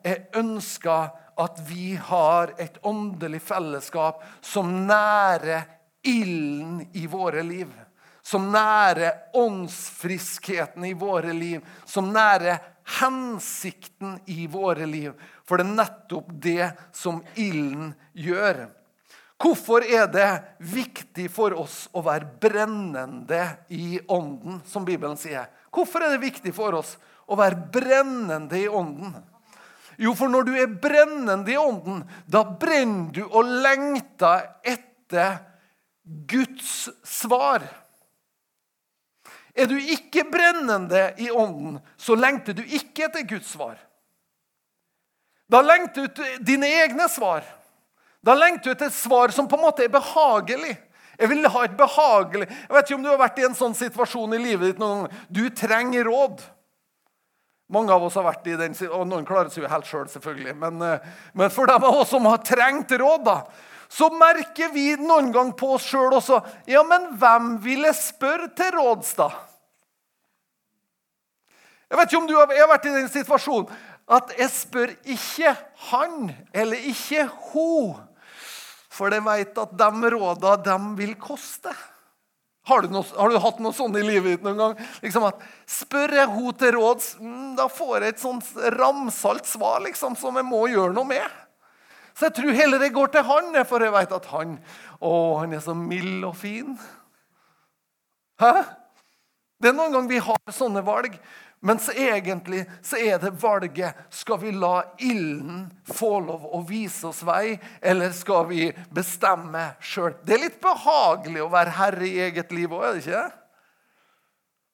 jeg 0.05 0.27
ønsker 0.39 1.11
at 1.43 1.63
vi 1.67 1.95
har 1.97 2.53
et 2.61 2.79
åndelig 2.87 3.41
fellesskap 3.43 4.23
som 4.45 4.71
nærer 4.87 5.65
ilden 6.07 6.83
i 6.93 7.07
våre 7.07 7.43
liv. 7.43 7.71
Som 8.23 8.53
nærer 8.53 9.35
åndsfriskheten 9.35 10.85
i 10.87 10.93
våre 10.95 11.33
liv. 11.35 11.63
Som 11.85 12.13
nærer 12.15 12.61
hensikten 13.01 14.19
i 14.27 14.47
våre 14.51 14.87
liv. 14.87 15.13
For 15.47 15.59
det 15.59 15.67
er 15.67 15.77
nettopp 15.81 16.31
det 16.43 16.71
som 16.97 17.21
ilden 17.35 17.93
gjør. 18.13 18.67
Hvorfor 19.43 19.83
er 19.83 20.07
det 20.07 20.31
viktig 20.71 21.27
for 21.35 21.55
oss 21.59 21.89
å 21.91 22.05
være 22.07 22.29
brennende 22.43 23.43
i 23.75 23.99
ånden, 24.07 24.61
som 24.67 24.87
Bibelen 24.87 25.19
sier? 25.19 25.49
Hvorfor 25.75 26.05
er 26.05 26.15
det 26.15 26.23
viktig 26.23 26.53
for 26.55 26.79
oss 26.79 26.95
å 27.27 27.39
være 27.39 27.59
brennende 27.75 28.61
i 28.61 28.69
ånden? 28.71 29.17
Jo, 29.99 30.15
for 30.17 30.31
når 30.31 30.47
du 30.47 30.53
er 30.57 30.71
brennende 30.83 31.53
i 31.53 31.59
ånden, 31.59 32.05
da 32.27 32.45
brenner 32.47 33.11
du 33.15 33.23
og 33.27 33.51
lengter 33.65 34.47
etter 34.63 35.43
Guds 36.03 36.89
svar. 37.07 37.67
Er 39.53 39.69
du 39.69 39.77
ikke 39.77 40.25
brennende 40.33 41.11
i 41.21 41.29
ånden, 41.31 41.81
så 42.01 42.17
lengter 42.17 42.57
du 42.57 42.63
ikke 42.63 43.07
etter 43.09 43.27
Guds 43.29 43.51
svar. 43.53 43.77
Da 45.53 45.61
lengter 45.61 46.07
du 46.07 46.09
etter 46.09 46.39
dine 46.41 46.71
egne 46.83 47.09
svar. 47.13 47.45
Da 48.25 48.35
lengter 48.39 48.71
du 48.71 48.77
etter 48.77 48.89
et 48.89 48.97
svar 48.97 49.35
som 49.35 49.49
på 49.51 49.59
en 49.59 49.67
måte 49.67 49.85
er 49.85 49.93
behagelig. 49.93 50.77
Jeg 51.21 51.29
vil 51.29 51.45
ha 51.45 51.61
et 51.67 51.75
behagelig 51.77 52.47
Jeg 52.49 52.73
vet 52.73 52.87
ikke 52.89 52.97
om 52.97 53.03
du 53.05 53.11
har 53.11 53.19
vært 53.21 53.37
i 53.39 53.45
en 53.45 53.55
sånn 53.55 53.75
situasjon 53.77 54.33
i 54.33 54.41
livet 54.41 54.73
ditt 54.73 54.81
noen 54.81 55.05
gang. 55.05 55.19
Du 55.29 55.45
trenger 55.55 56.09
råd. 56.09 56.41
Mange 57.73 57.93
av 57.95 58.05
oss 58.05 58.19
har 58.21 58.27
vært 58.27 58.49
i 58.53 58.57
den, 58.61 58.75
og 58.93 59.07
noen 59.09 59.25
klarer 59.25 59.49
seg 59.53 59.65
jo 59.65 59.71
helt 59.73 59.87
sjøl, 59.89 60.05
selv, 60.05 60.17
selvfølgelig. 60.19 60.57
Men, 60.61 60.83
eh, 60.85 61.13
men, 61.33 61.53
for 61.53 61.71
dem 61.71 61.85
av 61.89 62.03
oss 62.03 62.11
som 62.13 62.27
har 62.29 62.43
trengt 62.45 62.93
råd, 62.93 63.25
da, 63.25 63.39
så 63.89 64.11
merker 64.13 64.73
vi 64.75 64.91
noen 65.01 65.31
gang 65.33 65.53
på 65.57 65.75
oss 65.77 65.85
sjøl 65.85 66.15
også 66.17 66.39
Ja, 66.69 66.81
men 66.85 67.11
hvem 67.21 67.59
vil 67.65 67.85
jeg 67.85 67.97
spørre 67.99 68.51
til 68.57 68.73
råds, 68.77 69.15
da? 69.17 69.31
Jeg 71.93 71.99
vet 71.99 72.09
ikke 72.09 72.21
om 72.23 72.29
du 72.29 72.37
har, 72.39 72.49
vært 72.49 72.87
i 72.89 72.95
den 72.95 73.09
situasjonen 73.13 73.73
at 74.13 74.33
jeg 74.37 74.53
spør 74.53 74.93
ikke 75.13 75.53
han 75.89 76.33
eller 76.53 76.89
ikke 76.89 77.27
hun. 77.53 78.01
For 78.93 79.13
jeg 79.13 79.25
vet 79.25 79.61
at 79.61 79.75
de 79.79 80.13
råda 80.13 80.57
de 80.61 80.77
vil 80.99 81.15
koste. 81.21 81.73
Har 82.71 82.85
du, 82.85 82.93
noe, 82.95 83.03
har 83.19 83.33
du, 83.33 83.39
hatt 83.43 83.59
noe 83.59 83.75
sånt 83.75 83.97
i 83.99 84.05
livet 84.07 84.37
ditt 84.37 84.45
noen 84.47 84.61
gang? 84.61 84.75
Liksom 85.03 85.25
at 85.27 85.41
Spør 85.67 86.13
jeg 86.15 86.31
henne 86.31 86.53
til 86.61 86.77
råds, 86.77 87.09
mm, 87.19 87.49
da 87.59 87.67
får 87.67 87.95
jeg 87.97 88.15
et 88.15 88.23
sånt 88.23 88.53
ramsalt 88.77 89.49
svar 89.51 89.83
liksom, 89.83 90.15
som 90.19 90.39
jeg 90.39 90.47
må 90.47 90.61
gjøre 90.71 90.95
noe 90.95 91.09
med. 91.11 91.41
Så 92.15 92.29
jeg 92.29 92.37
tror 92.37 92.55
heller 92.55 92.85
jeg 92.85 92.95
går 92.95 93.11
til 93.11 93.27
han, 93.27 93.57
for 93.67 93.83
jeg 93.83 93.95
vet 93.95 94.15
at 94.15 94.29
han 94.31 94.59
å, 95.01 95.13
han 95.41 95.57
er 95.57 95.65
så 95.65 95.75
mild 95.75 96.23
og 96.29 96.37
fin. 96.39 96.77
Hæ? 98.43 98.53
Det 99.63 99.71
er 99.71 99.77
noen 99.79 99.95
ganger 99.95 100.11
vi 100.11 100.23
har 100.23 100.55
sånne 100.55 100.83
valg, 100.87 101.17
mens 101.63 101.89
egentlig 101.95 102.65
så 102.83 102.99
er 102.99 103.21
det 103.23 103.31
valget 103.39 103.99
skal 104.11 104.41
vi 104.43 104.51
la 104.55 104.83
ilden 104.99 105.69
få 105.87 106.17
lov 106.25 106.49
å 106.57 106.63
vise 106.67 107.07
oss 107.13 107.23
vei, 107.27 107.55
eller 107.81 108.11
skal 108.17 108.49
vi 108.51 108.67
bestemme 108.91 109.69
sjøl? 109.79 110.17
Det 110.27 110.35
er 110.35 110.43
litt 110.49 110.59
behagelig 110.63 111.45
å 111.45 111.53
være 111.53 111.77
herre 111.79 112.09
i 112.09 112.19
eget 112.27 112.51
liv 112.55 112.75
òg, 112.75 112.89
er 112.89 112.99
det 112.99 113.05
ikke? 113.05 113.23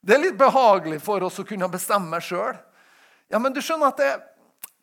Det 0.00 0.16
er 0.16 0.22
litt 0.22 0.40
behagelig 0.40 1.02
for 1.04 1.26
oss 1.26 1.38
å 1.42 1.46
kunne 1.46 1.68
bestemme 1.68 2.20
sjøl. 2.24 2.56
Ja, 3.28 3.40
men 3.42 3.52
du 3.52 3.60
skjønner 3.60 3.92
at 3.92 4.00
det, 4.00 4.10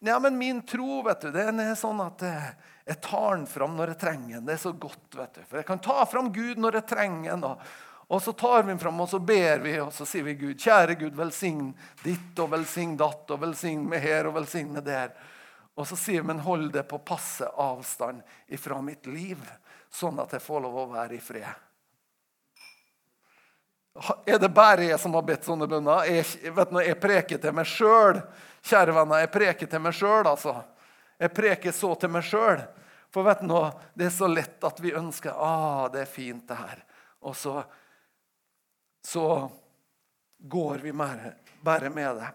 ja, 0.06 0.20
men 0.22 0.38
min 0.38 0.62
tro 0.68 1.02
vet 1.08 1.26
du, 1.26 1.32
den 1.34 1.64
er 1.64 1.74
sånn 1.80 2.04
at 2.04 2.22
jeg 2.86 3.00
tar 3.02 3.40
den 3.40 3.48
fram 3.50 3.74
når 3.80 3.96
jeg 3.96 4.02
trenger 4.04 4.36
den. 4.36 4.46
Det 4.46 4.54
er 4.60 4.62
så 4.62 4.72
godt. 4.78 5.08
vet 5.18 5.40
du. 5.40 5.42
For 5.50 5.58
jeg 5.58 5.66
kan 5.66 5.82
ta 5.82 6.06
fram 6.06 6.30
Gud 6.34 6.62
når 6.62 6.80
jeg 6.80 6.90
trenger 6.92 7.32
den. 7.32 7.46
Og 7.50 7.95
så 8.22 8.34
tar 8.38 8.64
vi 8.64 8.74
den 8.74 8.80
fram 8.80 9.00
og 9.02 9.10
så 9.10 9.20
ber 9.20 9.64
vi 9.64 9.74
og 9.82 9.94
så 9.94 10.06
sier 10.06 10.28
vi 10.28 10.36
Gud, 10.38 10.60
kjære 10.62 10.98
Gud, 11.00 11.16
velsign 11.18 11.72
ditt 12.04 12.38
og 12.42 12.52
velsign 12.54 12.94
datt 13.00 13.32
og 13.34 13.42
velsign 13.42 13.88
med 13.90 14.04
her 14.04 14.30
og 14.30 14.38
velsign 14.38 14.70
med 14.76 14.86
der. 14.86 15.16
Og 15.76 15.88
så 15.90 15.98
sier 16.00 16.22
vi, 16.22 16.28
men 16.30 16.44
hold 16.46 16.70
det 16.72 16.86
på 16.88 17.02
passe 17.04 17.50
avstand 17.50 18.22
ifra 18.48 18.78
mitt 18.86 19.10
liv, 19.10 19.42
sånn 19.92 20.22
at 20.22 20.38
jeg 20.38 20.44
får 20.46 20.64
lov 20.68 20.78
å 20.84 20.92
være 20.94 21.18
i 21.18 21.24
fred. 21.24 21.66
Er 24.28 24.40
det 24.40 24.52
bare 24.52 24.90
jeg 24.90 25.00
som 25.00 25.14
har 25.16 25.24
bedt 25.24 25.48
sånne 25.48 25.68
bønner? 25.72 26.08
Jeg, 26.12 26.52
vet 26.56 26.72
du, 26.72 26.80
jeg 26.84 27.00
preker 27.00 27.40
til 27.40 27.54
meg 27.56 27.68
sjøl. 27.70 28.20
Kjære 28.66 28.96
venner, 28.96 29.22
jeg 29.24 29.32
preker 29.32 29.70
til 29.72 29.84
meg 29.84 29.96
sjøl, 29.96 30.28
altså. 30.28 30.56
Jeg 31.22 31.32
preker 31.36 31.76
så 31.76 31.94
til 32.00 32.12
meg 32.12 32.26
sjøl. 32.28 32.64
For 33.14 33.24
vet 33.24 33.46
du 33.48 33.56
det 33.96 34.10
er 34.10 34.12
så 34.12 34.28
lett 34.28 34.64
at 34.68 34.82
vi 34.84 34.92
ønsker 34.96 35.32
ah, 35.40 35.86
det 35.92 36.04
er 36.04 36.12
fint, 36.12 36.44
det 36.50 36.60
her. 36.60 36.82
Og 37.24 37.38
så, 37.40 37.62
så 39.06 39.52
går 40.38 40.78
vi 40.78 40.94
bare 41.62 41.90
med 41.90 42.16
det. 42.16 42.32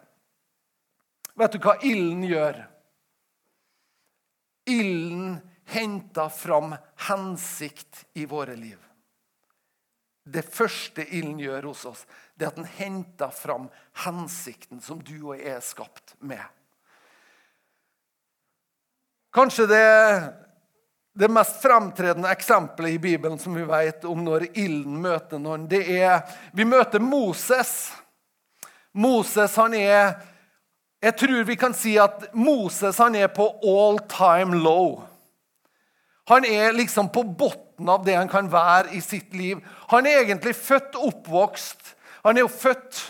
Vet 1.35 1.53
du 1.53 1.59
hva 1.65 1.75
ilden 1.83 2.23
gjør? 2.29 2.61
Ilden 4.71 5.33
henter 5.73 6.29
fram 6.29 6.77
hensikt 7.09 8.05
i 8.15 8.27
våre 8.31 8.55
liv. 8.55 8.79
Det 10.23 10.45
første 10.47 11.03
ilden 11.03 11.41
gjør 11.43 11.71
hos 11.73 11.83
oss, 11.91 12.07
det 12.39 12.47
er 12.47 12.53
at 12.53 12.61
den 12.61 12.71
henter 12.77 13.35
fram 13.35 13.67
hensikten 14.05 14.83
som 14.85 15.01
du 15.03 15.17
og 15.17 15.41
jeg 15.41 15.57
er 15.57 15.65
skapt 15.65 16.15
med. 16.23 16.45
Kanskje 19.35 19.67
det, 19.71 19.87
det 21.15 21.29
mest 21.29 21.63
fremtredende 21.63 22.31
eksempelet 22.31 22.91
i 22.91 22.99
Bibelen 22.99 23.39
som 23.39 23.55
vi 23.55 23.65
vet 23.67 24.05
om 24.05 24.23
når 24.25 24.47
ilden 24.55 25.01
møter 25.03 25.41
noen, 25.43 25.67
det 25.69 25.83
er 25.99 26.23
Vi 26.53 26.65
møter 26.65 27.03
Moses. 27.03 27.93
Moses 28.93 29.57
han 29.57 29.75
er 29.75 30.15
Jeg 31.03 31.17
tror 31.17 31.45
vi 31.49 31.57
kan 31.57 31.75
si 31.75 31.97
at 31.99 32.29
Moses 32.35 32.99
han 33.01 33.17
er 33.17 33.31
på 33.33 33.47
all 33.65 33.99
time 34.11 34.59
low. 34.61 35.01
Han 36.29 36.45
er 36.45 36.77
liksom 36.77 37.09
på 37.09 37.25
bunnen 37.25 37.89
av 37.89 38.05
det 38.05 38.15
han 38.15 38.29
kan 38.29 38.51
være 38.53 38.93
i 38.95 39.01
sitt 39.01 39.33
liv. 39.35 39.59
Han 39.89 40.07
er 40.07 40.21
egentlig 40.21 40.53
født 40.55 40.99
oppvokst. 41.01 41.97
Han 42.23 42.37
er 42.37 42.45
jo 42.45 42.53
født 42.53 43.01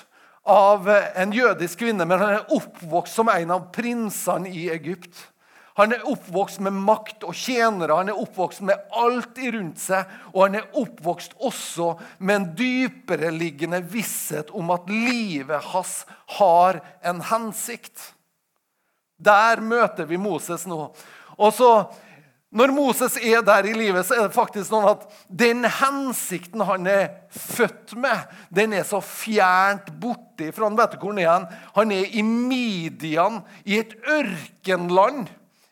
av 0.47 0.87
en 0.89 1.35
jødisk 1.35 1.83
kvinne, 1.83 2.07
men 2.07 2.23
han 2.23 2.39
er 2.39 2.55
oppvokst 2.55 3.19
som 3.19 3.29
en 3.29 3.53
av 3.53 3.67
prinsene 3.75 4.49
i 4.49 4.69
Egypt. 4.73 5.27
Han 5.81 5.95
er 5.97 6.03
oppvokst 6.13 6.61
med 6.61 6.77
makt 6.77 7.25
og 7.25 7.33
tjenere, 7.37 7.97
han 7.97 8.11
er 8.13 8.19
oppvokst 8.21 8.61
med 8.69 8.83
alt 9.01 9.39
rundt 9.55 9.81
seg. 9.81 10.11
Og 10.35 10.43
han 10.45 10.59
er 10.61 10.67
oppvokst 10.77 11.39
også 11.41 11.95
med 12.19 12.37
en 12.37 12.49
dypereliggende 12.59 13.81
visshet 13.89 14.53
om 14.53 14.75
at 14.75 14.91
livet 14.93 15.71
hans 15.73 16.03
har 16.37 16.83
en 17.01 17.25
hensikt. 17.31 18.11
Der 19.17 19.65
møter 19.65 20.05
vi 20.09 20.21
Moses 20.21 20.69
nå. 20.69 20.91
Og 21.41 21.57
så, 21.57 21.73
Når 22.51 22.73
Moses 22.75 23.15
er 23.23 23.45
der 23.47 23.63
i 23.63 23.73
livet, 23.73 24.03
så 24.03 24.17
er 24.17 24.25
det 24.25 24.35
faktisk 24.35 24.73
sånn 24.73 24.89
at 24.91 25.05
den 25.31 25.63
hensikten 25.63 26.65
han 26.67 26.89
er 26.91 27.05
født 27.31 27.95
med, 27.95 28.25
den 28.51 28.75
er 28.75 28.83
så 28.83 28.99
fjernt 28.99 29.93
borte 30.03 30.49
fra 30.51 30.67
han 30.67 30.79
vet 30.81 30.97
du 30.97 30.99
hvor 30.99 31.15
han 31.15 31.23
er. 31.23 31.47
Han 31.77 31.95
er 31.95 32.11
i 32.11 32.25
Midian, 32.27 33.45
i 33.63 33.79
et 33.79 33.95
ørkenland. 34.03 35.31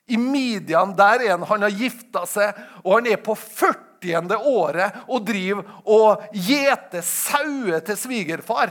I 0.08 0.18
Midian 0.20 0.94
der 0.96 1.24
er 1.26 1.34
han, 1.36 1.46
han 1.48 1.66
har 1.66 1.74
gifta 1.74 2.24
seg, 2.28 2.56
og 2.84 2.98
han 2.98 3.10
er 3.12 3.20
på 3.22 3.36
40. 3.36 4.36
året 4.46 5.00
og 5.10 5.24
driver 5.26 5.64
og 5.84 6.28
gjeter 6.32 7.02
sauer 7.02 7.82
til 7.84 7.98
svigerfar. 7.98 8.70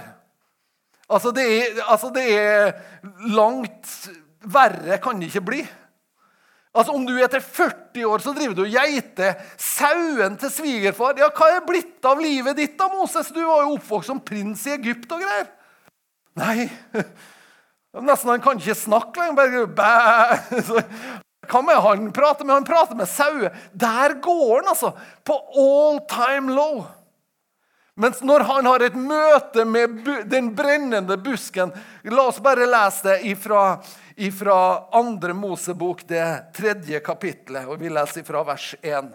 Altså 1.07 1.31
det, 1.35 1.43
er, 1.47 1.81
altså 1.87 2.09
det 2.15 2.23
er 2.35 2.71
langt 3.31 3.91
verre 4.47 4.97
kan 5.03 5.19
det 5.19 5.29
ikke 5.29 5.45
bli. 5.49 5.61
Altså 6.77 6.93
Om 6.93 7.05
du 7.07 7.15
er 7.17 7.29
til 7.31 7.41
40 7.41 8.05
år, 8.05 8.21
så 8.21 8.33
driver 8.37 8.53
du 8.57 8.63
og 8.65 8.73
geiter 8.73 9.39
sauen 9.57 10.35
til 10.37 10.51
svigerfar. 10.53 11.15
Ja, 11.17 11.31
Hva 11.33 11.49
er 11.55 11.65
blitt 11.65 12.05
av 12.05 12.21
livet 12.21 12.59
ditt, 12.59 12.75
da, 12.77 12.89
Moses? 12.91 13.31
Du 13.33 13.39
var 13.41 13.65
jo 13.65 13.77
oppvokst 13.77 14.11
som 14.11 14.21
prins 14.21 14.65
i 14.67 14.75
Egypt 14.75 15.11
og 15.15 15.23
greier. 15.23 15.49
Nei, 16.37 16.67
Nesten 17.97 18.29
Han 18.29 18.43
kan 18.43 18.59
ikke 18.61 18.75
snakke 18.77 19.23
lenger. 19.23 19.65
bare 19.73 20.37
hva 21.49 21.61
med 21.65 21.81
han 21.83 22.11
prater 22.15 22.45
med? 22.45 22.59
Han 22.59 22.67
prater 22.67 22.95
med 22.95 23.09
sauer. 23.09 23.55
Der 23.73 24.13
går 24.23 24.55
han, 24.59 24.71
altså. 24.73 24.93
På 25.23 25.39
all 25.63 25.99
time 26.11 26.53
low. 26.53 26.85
Mens 27.97 28.21
når 28.21 28.45
han 28.45 28.67
har 28.69 28.83
et 28.85 28.97
møte 28.97 29.63
med 29.65 30.03
den 30.29 30.51
brennende 30.55 31.15
busken 31.17 31.71
La 32.05 32.27
oss 32.29 32.37
bare 32.45 32.67
lese 32.69 33.07
det 33.07 33.15
ifra, 33.31 33.79
ifra 34.15 34.57
andre 34.93 35.33
Mosebok, 35.33 36.03
det 36.05 36.53
tredje 36.53 37.01
kapitlet. 37.01 37.65
Og 37.65 37.81
vi 37.81 37.89
leser 37.89 38.21
ifra 38.21 38.43
vers 38.45 38.75
1. 38.83 39.09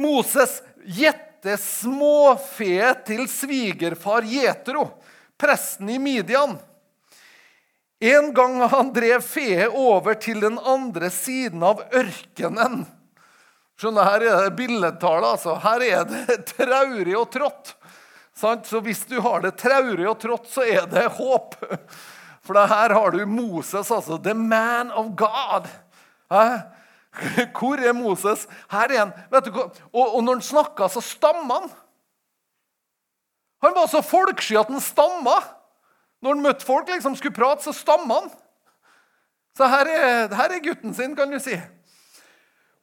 Moses 0.00 0.62
gjette 0.84 1.58
småfe 1.60 2.94
til 3.06 3.28
svigerfar 3.28 4.24
Jetro, 4.26 4.88
presten 5.36 5.92
i 5.92 5.98
Midian. 6.00 6.56
En 8.04 8.34
gang 8.36 8.58
han 8.68 8.90
drev 8.92 9.22
fe 9.24 9.64
over 9.68 10.18
til 10.20 10.42
den 10.42 10.58
andre 10.58 11.08
siden 11.12 11.62
av 11.64 11.80
ørkenen. 11.88 12.82
Skjønner, 13.80 14.04
Her 14.04 14.24
er 14.28 14.42
det 14.44 14.56
billedtale. 14.58 15.30
altså. 15.34 15.54
Her 15.62 15.84
er 15.86 16.04
det 16.10 16.36
traurig 16.52 17.16
og 17.16 17.30
trått. 17.32 17.72
Så 18.34 18.80
hvis 18.84 19.04
du 19.08 19.20
har 19.24 19.40
det 19.40 19.54
traurig 19.56 20.08
og 20.10 20.18
trått, 20.20 20.50
så 20.50 20.66
er 20.66 20.86
det 20.90 21.06
håp. 21.16 21.56
For 22.44 22.58
her 22.60 22.92
har 22.92 23.14
du 23.14 23.24
Moses, 23.26 23.90
altså. 23.90 24.18
The 24.20 24.34
man 24.34 24.90
of 24.92 25.14
God. 25.16 25.70
Hvor 27.54 27.80
er 27.80 27.96
Moses? 27.96 28.44
Her 28.68 28.92
er 28.92 28.98
han. 28.98 29.12
Og 29.94 30.20
når 30.22 30.40
han 30.40 30.42
snakka, 30.44 30.88
så 30.92 31.00
stamma 31.00 31.62
han. 31.62 31.70
Han 33.64 33.74
var 33.74 33.88
så 33.88 34.02
folksky 34.04 34.58
at 34.60 34.68
han 34.68 34.82
stamma. 34.82 35.38
Når 36.24 36.38
han 36.38 36.44
møtte 36.46 36.64
folk, 36.64 36.88
liksom 36.88 37.18
skulle 37.18 37.36
prate, 37.36 37.66
så 37.66 37.72
stamma 37.76 38.22
han. 38.22 38.30
Så 39.58 39.66
her 39.68 39.88
er, 39.92 40.30
her 40.32 40.52
er, 40.54 40.62
gutten 40.64 40.94
sin, 40.96 41.12
kan 41.16 41.28
du 41.28 41.36
si. 41.42 41.58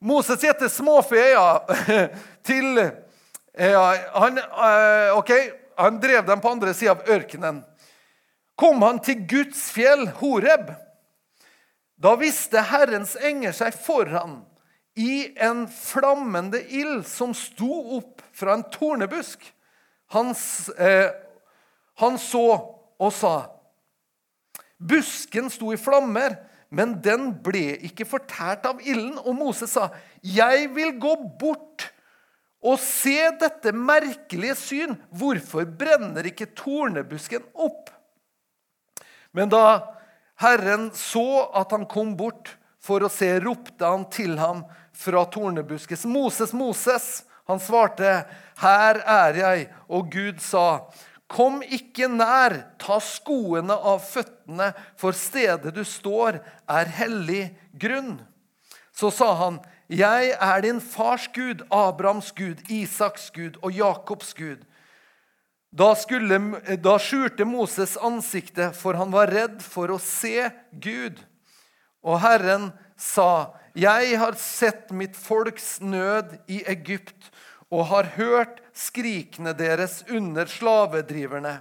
Moses 0.01 0.43
gjetter 0.45 0.69
småfe 0.69 1.17
ja, 1.17 1.47
til 2.47 2.77
ja, 3.57 3.81
han, 4.13 4.37
eh, 4.37 5.17
ok, 5.17 5.31
han 5.81 5.97
drev 6.03 6.27
dem 6.27 6.43
på 6.43 6.51
andre 6.53 6.73
sida 6.77 6.93
av 6.93 7.09
ørkenen. 7.09 7.63
Kom 8.61 8.85
han 8.85 9.01
til 9.01 9.23
Guds 9.25 9.63
fjell, 9.73 10.05
Horeb. 10.19 10.69
Da 12.01 12.13
visste 12.21 12.61
Herrens 12.69 13.15
enger 13.17 13.55
seg 13.57 13.73
foran 13.73 14.43
i 15.01 15.31
en 15.41 15.63
flammende 15.65 16.61
ild 16.69 17.07
som 17.09 17.33
sto 17.37 17.97
opp 17.97 18.21
fra 18.37 18.53
en 18.53 18.67
tornebusk. 18.69 19.41
Hans, 20.13 20.69
eh, 20.77 21.09
han 21.97 22.21
så 22.21 22.45
og 23.01 23.13
sa 23.15 23.35
Busken 24.81 25.49
sto 25.53 25.69
i 25.73 25.77
flammer, 25.77 26.33
men 26.73 26.95
den 27.05 27.27
ble 27.45 27.75
ikke 27.85 28.07
fortært 28.09 28.65
av 28.65 28.79
ilden. 28.81 29.19
Og 29.21 29.35
Moses 29.37 29.75
sa, 29.75 29.91
'Jeg 30.23 30.73
vil 30.73 30.97
gå 30.97 31.15
bort 31.37 31.91
og 32.63 32.79
se 32.79 33.29
dette 33.37 33.71
merkelige 33.71 34.55
syn.' 34.55 34.97
'Hvorfor 35.13 35.65
brenner 35.65 36.25
ikke 36.25 36.49
tornebusken 36.55 37.43
opp?' 37.53 37.91
Men 39.33 39.49
da 39.49 39.85
Herren 40.41 40.89
så 40.91 41.51
at 41.53 41.71
han 41.71 41.85
kom 41.85 42.15
bort 42.17 42.57
for 42.81 43.03
å 43.05 43.09
se, 43.09 43.39
ropte 43.39 43.85
han 43.85 44.09
til 44.09 44.37
ham 44.37 44.65
fra 44.93 45.25
tornebuskes. 45.25 46.05
'Moses, 46.05 46.53
Moses!' 46.53 47.23
Han 47.47 47.59
svarte, 47.59 48.25
'Her 48.57 49.03
er 49.05 49.33
jeg.' 49.33 49.69
Og 49.89 50.09
Gud 50.11 50.39
sa, 50.39 50.89
Kom 51.31 51.61
ikke 51.63 52.09
nær, 52.11 52.57
ta 52.81 52.97
skoene 52.99 53.75
av 53.75 54.01
føttene, 54.03 54.73
for 54.99 55.15
stedet 55.15 55.71
du 55.75 55.83
står, 55.87 56.41
er 56.67 56.91
hellig 56.97 57.45
grunn. 57.79 58.17
Så 58.91 59.13
sa 59.15 59.31
han, 59.39 59.61
Jeg 59.87 60.35
er 60.39 60.61
din 60.63 60.79
fars 60.79 61.27
Gud, 61.35 61.63
Abrahams 61.71 62.31
Gud, 62.31 62.59
Isaks 62.71 63.29
Gud 63.35 63.57
og 63.61 63.71
Jakobs 63.75 64.33
Gud. 64.33 64.63
Da, 65.71 65.93
skulle, 65.95 66.39
da 66.83 66.97
skjulte 66.99 67.47
Moses 67.47 67.97
ansiktet, 67.99 68.75
for 68.75 68.99
han 68.99 69.11
var 69.11 69.31
redd 69.31 69.61
for 69.63 69.91
å 69.91 69.99
se 70.03 70.49
Gud. 70.71 71.19
Og 72.03 72.19
Herren 72.19 72.71
sa, 72.97 73.55
'Jeg 73.75 74.17
har 74.19 74.35
sett 74.35 74.91
mitt 74.91 75.15
folks 75.15 75.79
nød 75.79 76.39
i 76.47 76.63
Egypt' 76.67 77.31
'og 77.71 77.85
har 77.87 78.03
hørt 78.17 78.59
skrikene 78.81 79.53
deres 79.57 80.01
under 80.09 80.49
slavedriverne.' 80.49 81.59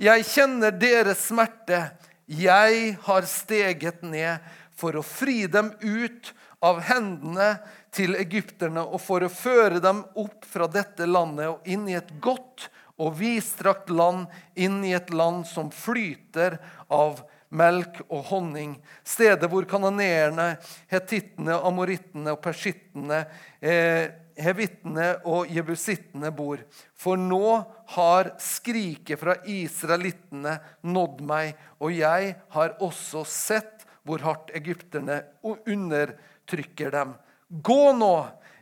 'Jeg 0.00 0.24
kjenner 0.24 0.72
deres 0.72 1.26
smerte. 1.28 1.90
Jeg 2.24 2.96
har 3.02 3.26
steget 3.28 4.02
ned 4.06 4.38
for 4.72 4.96
å 4.96 5.02
fri 5.04 5.44
dem 5.50 5.74
ut 5.82 6.30
av 6.64 6.80
hendene 6.88 7.56
til 7.92 8.14
egypterne 8.16 8.84
og 8.86 9.00
for 9.02 9.24
å 9.24 9.32
føre 9.32 9.80
dem 9.82 10.04
opp 10.20 10.46
fra 10.48 10.68
dette 10.70 11.08
landet 11.08 11.50
og 11.50 11.68
inn 11.68 11.88
i 11.90 11.98
et 11.98 12.12
godt 12.22 12.68
og 13.00 13.16
vidstrakt 13.18 13.90
land, 13.92 14.28
inn 14.54 14.82
i 14.84 14.94
et 14.96 15.10
land 15.12 15.46
som 15.48 15.70
flyter 15.72 16.58
av 16.92 17.22
melk 17.50 18.02
og 18.08 18.28
honning. 18.30 18.74
Stedet 19.04 19.48
hvor 19.50 19.66
kanoneerne, 19.68 20.52
hetittene, 20.90 21.56
amorittene 21.66 22.36
og 22.36 22.42
persittene, 22.44 23.24
eh, 23.60 24.12
hevittene 24.42 25.12
og 25.28 25.50
jebusittene 25.52 26.32
bor. 26.34 26.62
For 26.96 27.20
nå 27.20 27.60
har 27.94 28.32
skriket 28.40 29.20
fra 29.20 29.36
israelittene 29.48 30.56
nådd 30.86 31.22
meg, 31.26 31.54
og 31.78 31.94
jeg 31.94 32.34
har 32.56 32.76
også 32.82 33.24
sett 33.28 33.86
hvor 34.06 34.22
hardt 34.24 34.52
egypterne 34.56 35.20
undertrykker 35.44 36.94
dem. 36.94 37.14
Gå 37.50 37.92
nå, 37.98 38.14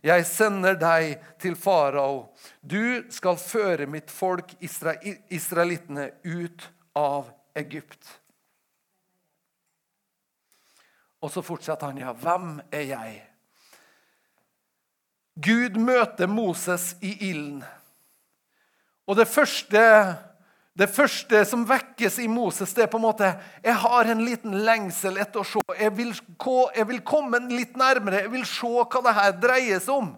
jeg 0.05 0.25
sender 0.29 0.79
deg 0.79 1.19
til 1.43 1.57
farao. 1.59 2.29
Du 2.61 3.05
skal 3.13 3.39
føre 3.41 3.89
mitt 3.91 4.11
folk, 4.13 4.55
israelittene, 4.63 6.11
ut 6.25 6.69
av 6.99 7.31
Egypt. 7.59 8.19
Og 11.19 11.33
så 11.35 11.43
fortsetter 11.43 11.91
han, 11.91 11.99
ja, 11.99 12.15
hvem 12.15 12.61
er 12.71 12.87
jeg? 12.93 13.17
Gud 15.39 15.77
møter 15.79 16.27
Moses 16.27 16.95
i 17.01 17.13
ilden. 17.31 17.63
Og 19.09 19.17
det 19.17 19.29
første 19.31 19.83
det 20.79 20.87
første 20.95 21.41
som 21.49 21.65
vekkes 21.67 22.21
i 22.23 22.29
Moses, 22.31 22.71
det 22.71 22.85
er 22.85 22.91
på 22.91 23.01
en 23.01 23.09
måte 23.09 23.33
Jeg 23.65 23.75
har 23.83 24.07
en 24.07 24.21
liten 24.23 24.53
lengsel 24.63 25.17
etter 25.19 25.43
å 25.43 25.47
se. 25.47 25.63
Jeg 25.75 25.91
vil, 25.97 26.13
jeg 26.15 26.87
vil 26.87 27.01
komme 27.03 27.41
litt 27.51 27.75
nærmere. 27.79 28.21
Jeg 28.23 28.31
vil 28.31 28.45
se 28.47 28.71
hva 28.85 29.03
det 29.03 29.15
her 29.17 29.33
dreier 29.43 29.83
seg 29.83 29.97
om. 29.97 30.13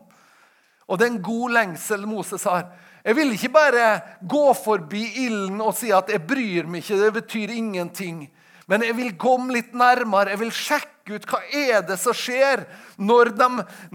Og 0.84 0.98
det 0.98 1.06
er 1.06 1.12
en 1.14 1.22
god 1.24 1.54
lengsel 1.56 2.04
Moses 2.04 2.44
har. 2.44 2.66
Jeg 3.00 3.16
vil 3.16 3.32
ikke 3.32 3.52
bare 3.54 3.86
gå 4.20 4.44
forbi 4.58 5.06
ilden 5.24 5.62
og 5.64 5.72
si 5.78 5.88
at 5.96 6.10
'jeg 6.10 6.26
bryr 6.26 6.66
meg 6.66 6.82
ikke', 6.82 7.00
det 7.00 7.12
betyr 7.12 7.50
ingenting. 7.56 8.28
Men 8.70 8.84
jeg 8.86 8.94
vil 8.94 9.14
komme 9.18 9.56
litt 9.56 9.72
nærmere. 9.74 10.30
Jeg 10.30 10.40
vil 10.44 10.52
sjekke 10.54 11.16
ut 11.16 11.24
hva 11.26 11.40
er 11.58 11.80
det 11.82 11.96
som 11.98 12.14
skjer 12.14 12.62
når, 13.02 13.32
de, 13.34 13.48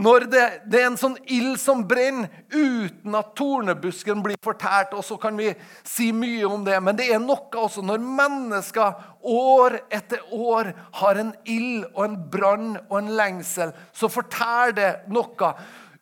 når 0.03 0.25
det, 0.27 0.41
det, 0.67 0.81
er 0.81 0.89
en 0.89 0.97
sånn 0.99 1.15
ild 1.31 1.55
som 1.61 1.85
brenner 1.87 2.27
uten 2.51 3.15
at 3.15 3.31
tornebusken 3.39 4.19
blir 4.25 4.35
fortært. 4.43 4.91
Og 4.99 5.05
så 5.07 5.15
kan 5.21 5.39
vi 5.39 5.53
si 5.87 6.09
mye 6.11 6.43
om 6.49 6.67
det, 6.67 6.75
men 6.83 6.99
det 6.99 7.07
er 7.07 7.23
noe 7.23 7.47
også 7.61 7.85
når 7.87 8.03
mennesker 8.03 8.99
år 9.31 9.79
etter 9.95 10.27
år 10.35 10.73
har 10.99 11.23
en 11.23 11.31
ild 11.47 11.87
og 11.93 12.03
en 12.09 12.19
brann 12.35 12.75
og 12.89 12.99
en 12.99 13.15
lengsel, 13.15 13.71
så 13.95 14.11
fortærer 14.11 14.75
det 14.75 14.91
noe 15.15 15.55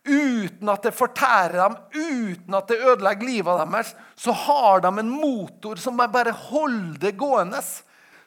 uten 0.04 0.68
at 0.68 0.84
det 0.84 0.92
fortærer 0.92 1.56
dem, 1.62 1.76
uten 1.94 2.58
at 2.58 2.68
det 2.68 2.82
ødelegger 2.82 3.30
livet 3.30 3.62
deres, 3.62 3.94
så 4.18 4.34
har 4.36 4.82
de 4.84 4.90
en 5.00 5.14
motor 5.14 5.80
som 5.80 5.96
bare 5.96 6.34
holder 6.50 6.98
det 7.06 7.14
gående 7.16 7.62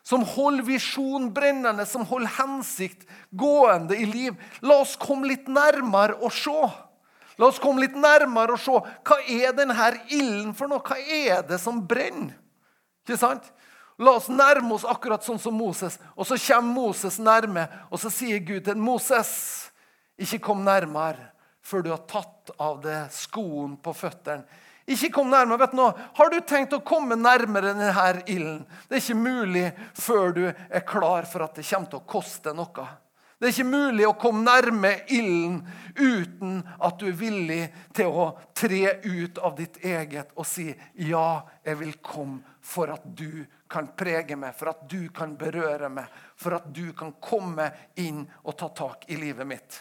som 0.07 0.23
holder 0.23 0.63
visjon 0.63 1.27
brennende, 1.35 1.83
som 1.85 2.05
holder 2.07 2.31
hensikt 2.37 3.03
gående 3.35 3.97
i 3.97 4.05
liv. 4.07 4.37
La 4.63 4.79
oss 4.79 4.95
komme 4.99 5.27
litt 5.27 5.49
nærmere 5.51 6.15
og 6.21 6.31
se. 6.31 6.55
La 7.37 7.49
oss 7.49 7.59
komme 7.59 7.83
litt 7.83 7.97
nærmere 7.99 8.55
og 8.55 8.61
se. 8.63 8.77
Hva 9.03 9.17
er 9.27 9.51
denne 9.57 9.89
ilden 10.07 10.53
for 10.55 10.71
noe? 10.71 10.79
Hva 10.79 10.95
er 11.01 11.43
det 11.49 11.59
som 11.59 11.83
brenner? 11.83 12.37
Ikke 13.03 13.19
sant? 13.19 13.51
La 13.99 14.13
oss 14.15 14.29
nærme 14.29 14.77
oss 14.77 14.85
akkurat 14.87 15.25
sånn 15.25 15.41
som 15.41 15.57
Moses. 15.57 15.97
Og 16.15 16.27
så 16.29 16.37
kommer 16.39 16.85
Moses 16.85 17.17
nærme, 17.19 17.65
og 17.91 17.99
så 17.99 18.11
sier 18.13 18.39
Gud 18.45 18.63
til 18.67 18.79
Moses, 18.79 19.31
ikke 20.17 20.39
kom 20.47 20.63
nærmere 20.65 21.33
før 21.67 21.83
du 21.83 21.91
har 21.91 22.05
tatt 22.07 22.53
av 22.63 22.79
deg 22.85 23.11
skoen 23.11 23.75
på 23.83 23.91
føttene. 23.97 24.47
Ikke 24.87 25.09
kom 25.11 25.29
nærmere. 25.29 25.59
vet 25.59 25.71
du 25.71 25.77
nå, 25.77 25.87
Har 26.13 26.29
du 26.29 26.39
tenkt 26.41 26.73
å 26.73 26.79
komme 26.79 27.15
nærmere 27.15 27.73
denne 27.73 28.23
ilden? 28.25 28.65
Det 28.87 28.95
er 28.95 29.03
ikke 29.03 29.19
mulig 29.19 29.65
før 29.93 30.31
du 30.31 30.45
er 30.47 30.87
klar 30.87 31.27
for 31.27 31.43
at 31.43 31.55
det 31.55 31.67
kommer 31.67 31.89
til 31.91 31.99
å 31.99 32.07
koste 32.07 32.53
noe. 32.55 32.87
Det 33.37 33.45
er 33.45 33.53
ikke 33.53 33.69
mulig 33.69 34.05
å 34.07 34.15
komme 34.17 34.41
nærme 34.41 34.93
ilden 35.13 35.59
uten 35.93 36.63
at 36.81 36.97
du 36.97 37.05
er 37.11 37.19
villig 37.19 37.67
til 37.93 38.09
å 38.09 38.31
tre 38.57 38.95
ut 39.03 39.37
av 39.37 39.53
ditt 39.59 39.77
eget 39.85 40.31
og 40.33 40.47
si 40.49 40.71
ja, 41.05 41.43
jeg 41.61 41.77
vil 41.77 41.93
komme 42.01 42.57
for 42.65 42.89
at 42.89 43.05
du 43.05 43.45
kan 43.69 43.91
prege 43.93 44.39
meg, 44.39 44.55
for 44.57 44.71
at 44.71 44.87
du 44.89 45.11
kan 45.13 45.35
berøre 45.37 45.89
meg, 45.91 46.09
for 46.39 46.57
at 46.57 46.65
du 46.73 46.89
kan 46.97 47.13
komme 47.21 47.69
inn 48.01 48.23
og 48.41 48.57
ta 48.57 48.71
tak 48.73 49.05
i 49.11 49.19
livet 49.19 49.47
mitt. 49.47 49.77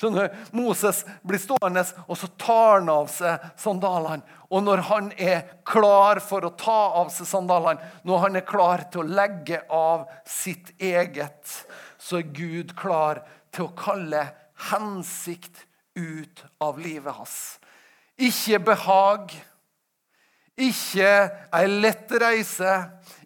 Skjønner 0.00 0.28
du? 0.28 0.38
Moses 0.56 1.02
blir 1.22 1.40
stående, 1.40 1.84
og 2.08 2.18
så 2.18 2.28
tar 2.40 2.80
han 2.80 2.90
av 2.90 3.10
seg 3.12 3.44
sandalene. 3.60 4.24
Og 4.52 4.64
når 4.66 4.82
han 4.88 5.10
er 5.16 5.44
klar 5.68 6.20
for 6.24 6.44
å 6.44 6.54
ta 6.58 6.78
av 7.02 7.12
seg 7.14 7.28
sandalene, 7.28 7.92
når 8.08 8.24
han 8.26 8.40
er 8.40 8.46
klar 8.48 8.86
til 8.92 9.04
å 9.04 9.14
legge 9.20 9.62
av 9.72 10.08
sitt 10.28 10.74
eget, 10.82 11.58
så 12.02 12.18
er 12.18 12.32
Gud 12.34 12.74
klar 12.78 13.22
til 13.54 13.68
å 13.68 13.76
kalle 13.78 14.26
hensikt 14.70 15.64
ut 15.94 16.44
av 16.62 16.80
livet 16.80 17.14
hans. 17.16 17.38
Ikke 18.20 18.60
behag, 18.72 19.32
ikke 20.60 21.12
ei 21.56 21.68
lett 21.70 22.12
reise, 22.20 22.74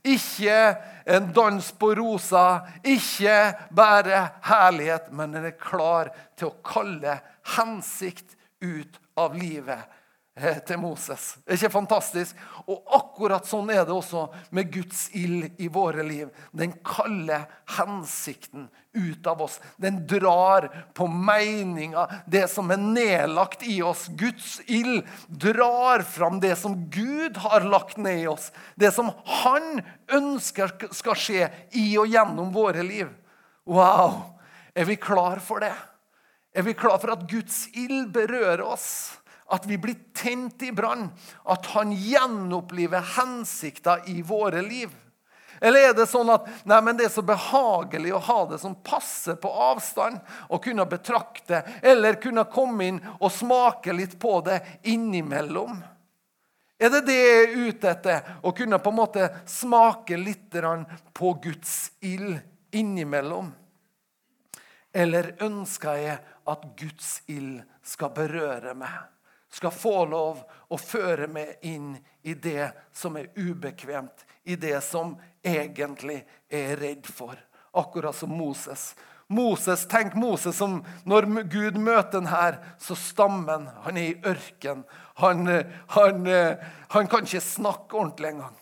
ikke 0.06 0.58
en 1.06 1.32
dans 1.32 1.72
på 1.78 1.92
rosa. 1.94 2.66
Ikke 2.84 3.54
bare 3.70 4.22
herlighet, 4.46 5.12
men 5.14 5.36
den 5.36 5.48
er 5.50 5.58
klar 5.60 6.10
til 6.38 6.50
å 6.50 6.58
kalle 6.66 7.20
hensikt 7.56 8.34
ut 8.64 8.98
av 9.16 9.36
livet 9.38 9.95
til 10.36 10.76
Moses. 10.78 11.38
Det 11.44 11.54
er 11.54 11.58
ikke 11.60 11.72
fantastisk? 11.72 12.40
Og 12.68 12.82
akkurat 12.98 13.46
sånn 13.48 13.70
er 13.72 13.86
det 13.88 13.94
også 13.94 14.26
med 14.52 14.68
Guds 14.74 15.06
ild 15.16 15.62
i 15.62 15.70
våre 15.72 16.04
liv. 16.04 16.28
Den 16.52 16.74
kaller 16.84 17.46
hensikten 17.78 18.68
ut 18.92 19.26
av 19.26 19.40
oss. 19.46 19.56
Den 19.80 20.02
drar 20.08 20.68
på 20.96 21.08
meninga, 21.08 22.04
det 22.28 22.46
som 22.52 22.68
er 22.72 22.82
nedlagt 22.82 23.64
i 23.64 23.78
oss. 23.84 24.06
Guds 24.12 24.58
ild 24.68 25.08
drar 25.28 26.04
fram 26.04 26.40
det 26.44 26.54
som 26.60 26.82
Gud 26.92 27.40
har 27.40 27.64
lagt 27.64 27.96
ned 27.96 28.26
i 28.26 28.30
oss. 28.30 28.50
Det 28.76 28.92
som 28.92 29.12
Han 29.42 29.80
ønsker 30.12 30.92
skal 30.92 31.16
skje 31.16 31.48
i 31.72 31.88
og 31.96 32.12
gjennom 32.12 32.52
våre 32.52 32.84
liv. 32.84 33.08
Wow! 33.64 34.36
Er 34.76 34.84
vi 34.84 35.00
klar 35.00 35.40
for 35.40 35.64
det? 35.64 35.72
Er 36.52 36.64
vi 36.64 36.76
klar 36.76 37.00
for 37.00 37.16
at 37.16 37.24
Guds 37.28 37.66
ild 37.72 38.10
berører 38.12 38.60
oss? 38.64 39.16
At 39.48 39.66
vi 39.66 39.78
blir 39.78 39.98
tent 40.14 40.62
i 40.62 40.72
brann. 40.72 41.08
At 41.44 41.66
han 41.76 41.92
gjenoppliver 41.92 43.04
hensikta 43.16 44.00
i 44.10 44.22
våre 44.22 44.62
liv. 44.62 44.90
Eller 45.60 45.88
er 45.88 45.94
det 45.96 46.08
sånn 46.10 46.28
at 46.34 46.48
nei, 46.68 46.80
det 46.98 47.06
er 47.06 47.12
så 47.14 47.24
behagelig 47.24 48.12
å 48.12 48.22
ha 48.26 48.38
det 48.50 48.58
som 48.60 48.76
passer 48.84 49.38
på 49.40 49.48
avstand? 49.48 50.18
Å 50.52 50.60
kunne 50.62 50.84
betrakte 50.88 51.62
eller 51.82 52.20
kunne 52.20 52.44
komme 52.52 52.90
inn 52.90 53.00
og 53.16 53.30
smake 53.32 53.94
litt 53.96 54.18
på 54.20 54.40
det 54.46 54.60
innimellom? 54.90 55.78
Er 56.76 56.92
det 56.92 57.06
det 57.08 57.16
jeg 57.16 57.36
er 57.40 57.54
ute 57.70 57.92
etter? 57.94 58.32
Å 58.44 58.52
kunne 58.52 58.80
på 58.82 58.92
en 58.92 58.98
måte 58.98 59.30
smake 59.48 60.18
litt 60.20 60.58
på 61.16 61.32
Guds 61.40 61.76
ild 62.04 62.36
innimellom? 62.76 63.48
Eller 64.92 65.34
ønsker 65.44 66.00
jeg 66.00 66.20
at 66.48 66.68
Guds 66.76 67.20
ild 67.32 67.62
skal 67.84 68.12
berøre 68.16 68.76
meg? 68.76 69.15
Skal 69.56 69.72
få 69.72 70.04
lov 70.10 70.42
å 70.68 70.76
føre 70.76 71.28
meg 71.32 71.62
inn 71.64 71.94
i 72.26 72.34
det 72.34 72.68
som 72.92 73.16
er 73.16 73.30
ubekvemt, 73.38 74.26
i 74.44 74.56
det 74.60 74.78
som 74.84 75.14
egentlig 75.40 76.18
er 76.52 76.76
redd 76.76 77.06
for. 77.08 77.38
Akkurat 77.76 78.16
som 78.16 78.32
Moses. 78.36 78.90
Moses, 79.32 79.86
Tenk 79.90 80.14
Moses 80.14 80.58
som 80.60 80.82
når 81.08 81.26
Gud 81.50 81.78
møter 81.80 82.20
den 82.20 82.28
her, 82.30 82.60
så 82.78 82.94
stammer 82.98 83.56
han. 83.56 83.66
Han 83.86 83.98
er 83.98 84.10
i 84.10 84.20
ørken. 84.28 84.84
Han, 85.22 85.48
han, 85.96 86.28
han 86.92 87.10
kan 87.10 87.26
ikke 87.26 87.42
snakke 87.42 87.96
ordentlig 87.96 88.34
engang. 88.34 88.54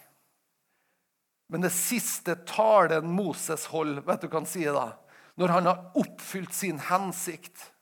Men 1.53 1.67
det 1.67 1.75
siste 1.75 2.39
talen 2.49 3.11
Moses 3.13 3.67
holder, 3.71 4.07
vet 4.07 4.23
du 4.23 4.31
hva 4.31 4.41
han 4.41 4.49
sier 4.49 4.79
da? 4.79 4.87
Når 5.35 5.53
han 5.59 5.69
har 5.69 5.83
oppfylt 5.99 6.55
sin 6.55 6.79
hensikt. 6.87 7.73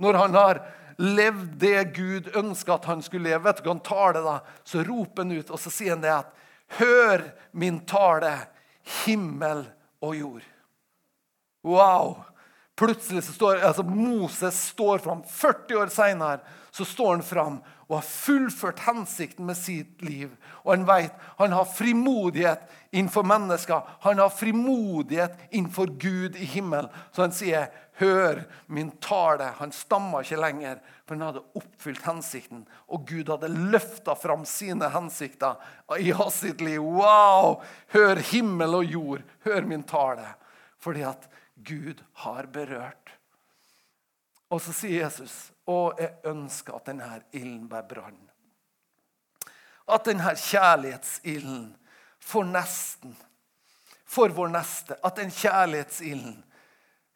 Når 0.00 0.20
han 0.20 0.36
har 0.36 0.62
levd 1.00 1.56
det 1.62 1.84
Gud 1.96 2.30
ønska 2.36 2.76
at 2.76 2.88
han 2.90 3.02
skulle 3.02 3.30
leve. 3.30 3.44
Vet 3.46 3.60
du 3.60 3.68
hva 3.68 3.74
han 3.74 3.84
taler 3.86 4.26
da? 4.26 4.36
Så 4.68 4.84
roper 4.84 5.24
han 5.24 5.32
ut, 5.32 5.50
og 5.50 5.60
så 5.60 5.72
sier 5.72 5.96
han 5.96 6.04
det 6.04 6.14
at 6.20 6.36
Hør 6.78 7.24
min 7.58 7.80
tale, 7.82 8.30
himmel 9.02 9.64
og 10.06 10.12
jord. 10.14 10.44
Wow! 11.66 12.20
Plutselig 12.78 13.24
så 13.26 13.34
står 13.34 13.64
altså 13.66 13.82
Moses 13.82 14.60
står 14.70 15.02
fram. 15.04 15.24
40 15.26 15.80
år 15.82 15.90
seinere 15.92 16.38
står 16.70 17.10
han 17.10 17.24
fram 17.26 17.58
og 17.90 17.96
har 17.96 18.06
fullført 18.06 18.84
hensikten 18.86 19.48
med 19.48 19.58
sitt 19.58 20.02
liv. 20.06 20.30
Og 20.62 20.76
han 20.76 20.86
vet 20.86 21.16
han 21.40 21.52
har 21.52 21.66
frimodighet 21.66 22.62
innenfor 22.92 23.26
mennesker. 23.26 23.82
Han 24.06 24.22
har 24.22 24.30
frimodighet 24.30 25.34
innenfor 25.50 25.90
Gud 25.98 26.38
i 26.38 26.46
himmelen. 26.46 26.88
Så 27.12 27.26
han 27.26 27.34
sier, 27.34 27.66
'Hør 28.00 28.44
min 28.66 28.90
tale'. 28.90 29.52
Han 29.58 29.72
stamma 29.72 30.22
ikke 30.24 30.40
lenger, 30.40 30.78
for 31.04 31.14
han 31.14 31.26
hadde 31.26 31.42
oppfylt 31.58 32.06
hensikten. 32.06 32.62
Og 32.88 33.04
Gud 33.08 33.28
hadde 33.28 33.50
løfta 33.52 34.14
fram 34.16 34.46
sine 34.48 34.88
hensikter 34.88 35.60
i 35.98 36.08
hans 36.16 36.40
sitt 36.40 36.64
liv. 36.64 36.80
Wow! 36.80 37.60
Hør 37.92 38.22
himmel 38.32 38.78
og 38.80 38.84
jord. 38.84 39.22
Hør 39.44 39.68
min 39.68 39.84
tale. 39.84 40.32
Fordi 40.80 41.04
at 41.04 41.28
Gud 41.60 42.00
har 42.24 42.48
berørt. 42.48 43.12
Og 44.50 44.62
så 44.64 44.72
sier 44.74 45.04
Jesus, 45.04 45.52
og 45.68 46.00
jeg 46.00 46.16
ønsker 46.26 46.74
at 46.74 46.88
denne 46.88 47.20
ilden 47.36 47.68
bare 47.68 47.86
brann. 47.86 48.18
At 49.86 50.08
denne 50.08 50.32
kjærlighetsilden 50.34 51.74
for 52.18 52.48
nesten, 52.48 53.12
for 54.08 54.32
vår 54.34 54.50
neste, 54.56 54.96
at 55.04 55.20
den 55.20 55.30
kjærlighetsilden 55.30 56.40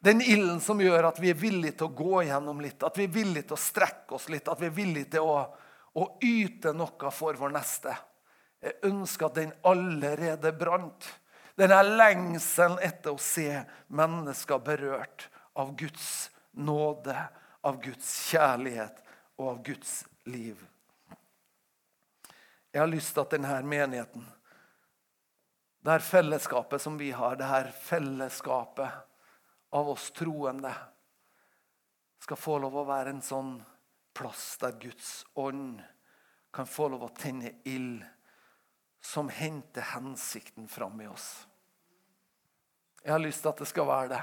den 0.05 0.21
ilden 0.21 0.59
som 0.61 0.81
gjør 0.81 1.07
at 1.07 1.17
vi 1.17 1.31
er 1.31 1.37
villige 1.39 1.79
til 1.79 1.87
å 1.87 1.95
gå 1.97 2.19
gjennom 2.27 2.59
litt, 2.61 2.83
at 2.85 2.97
vi 2.99 3.07
er 3.07 3.13
villige 3.13 3.47
til 3.49 3.55
å 3.57 3.63
strekke 3.63 4.17
oss 4.19 4.27
litt, 4.29 4.45
at 4.45 4.59
vi 4.61 4.67
er 4.67 4.75
villige 4.75 5.15
til 5.15 5.25
å, 5.25 5.39
å 5.97 6.03
yte 6.21 6.75
noe 6.77 7.09
for 7.09 7.39
vår 7.39 7.55
neste. 7.55 7.95
Jeg 8.61 8.77
ønsker 8.85 9.25
at 9.25 9.39
den 9.39 9.53
allerede 9.65 10.51
brant. 10.53 11.07
Denne 11.57 11.79
lengselen 11.87 12.77
etter 12.85 13.15
å 13.15 13.21
se 13.21 13.63
mennesker 13.97 14.61
berørt 14.61 15.25
av 15.57 15.73
Guds 15.79 16.29
nåde, 16.53 17.17
av 17.65 17.81
Guds 17.81 18.11
kjærlighet 18.29 19.01
og 19.39 19.49
av 19.55 19.59
Guds 19.71 19.95
liv. 20.29 20.61
Jeg 22.69 22.83
har 22.83 22.93
lyst 22.93 23.15
til 23.15 23.25
at 23.25 23.33
denne 23.39 23.57
menigheten, 23.65 24.29
det 25.81 25.97
her 25.97 26.07
fellesskapet 26.11 26.85
som 26.85 27.01
vi 27.01 27.09
har, 27.15 27.41
det 27.41 27.49
her 27.49 27.73
fellesskapet 27.89 29.01
av 29.75 29.89
oss 29.91 30.09
troende, 30.15 30.71
skal 32.23 32.39
få 32.39 32.57
lov 32.63 32.77
å 32.79 32.87
være 32.87 33.11
en 33.13 33.23
sånn 33.23 33.57
plass 34.15 34.55
der 34.61 34.77
Guds 34.79 35.25
ånd 35.35 35.83
kan 36.55 36.67
få 36.69 36.87
lov 36.93 37.03
å 37.03 37.11
tenne 37.15 37.51
ild 37.67 38.03
som 39.03 39.27
henter 39.29 39.83
hensikten 39.91 40.69
fram 40.71 41.01
i 41.03 41.09
oss. 41.11 41.27
Jeg 43.03 43.11
har 43.13 43.21
lyst 43.21 43.43
til 43.43 43.51
at 43.51 43.61
det 43.61 43.67
skal 43.69 43.89
være 43.89 44.09
det. 44.15 44.21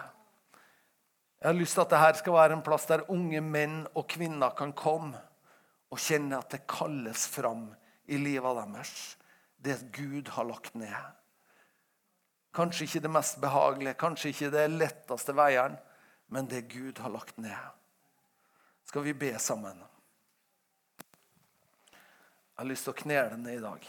Jeg 1.43 1.51
har 1.51 1.59
lyst 1.59 1.77
til 1.77 1.85
at 1.85 1.93
dette 1.93 2.23
skal 2.23 2.37
være 2.39 2.57
en 2.57 2.65
plass 2.65 2.89
der 2.89 3.05
unge 3.13 3.43
menn 3.45 3.83
og 3.93 4.09
kvinner 4.11 4.57
kan 4.59 4.73
komme 4.75 5.21
og 5.93 6.01
kjenne 6.01 6.41
at 6.41 6.55
det 6.55 6.65
kalles 6.71 7.27
fram 7.29 7.69
i 8.09 8.19
livet 8.19 8.59
deres, 8.59 8.95
det 9.63 9.77
Gud 9.95 10.33
har 10.35 10.49
lagt 10.49 10.75
ned. 10.75 11.22
Kanskje 12.53 12.85
ikke 12.85 13.01
det 13.01 13.11
mest 13.11 13.41
behagelige, 13.41 13.97
kanskje 14.01 14.33
ikke 14.33 14.51
det 14.53 14.67
letteste 14.71 15.33
veien, 15.37 15.77
men 16.29 16.49
det 16.49 16.67
Gud 16.73 17.01
har 17.01 17.13
lagt 17.13 17.39
ned. 17.41 17.71
Skal 18.85 19.05
vi 19.07 19.15
be 19.17 19.39
sammen? 19.41 19.79
Jeg 22.53 22.61
har 22.61 22.69
lyst 22.69 22.85
til 22.85 22.93
å 22.93 22.99
knele 22.99 23.39
ned 23.41 23.57
i 23.57 23.63
dag. 23.63 23.87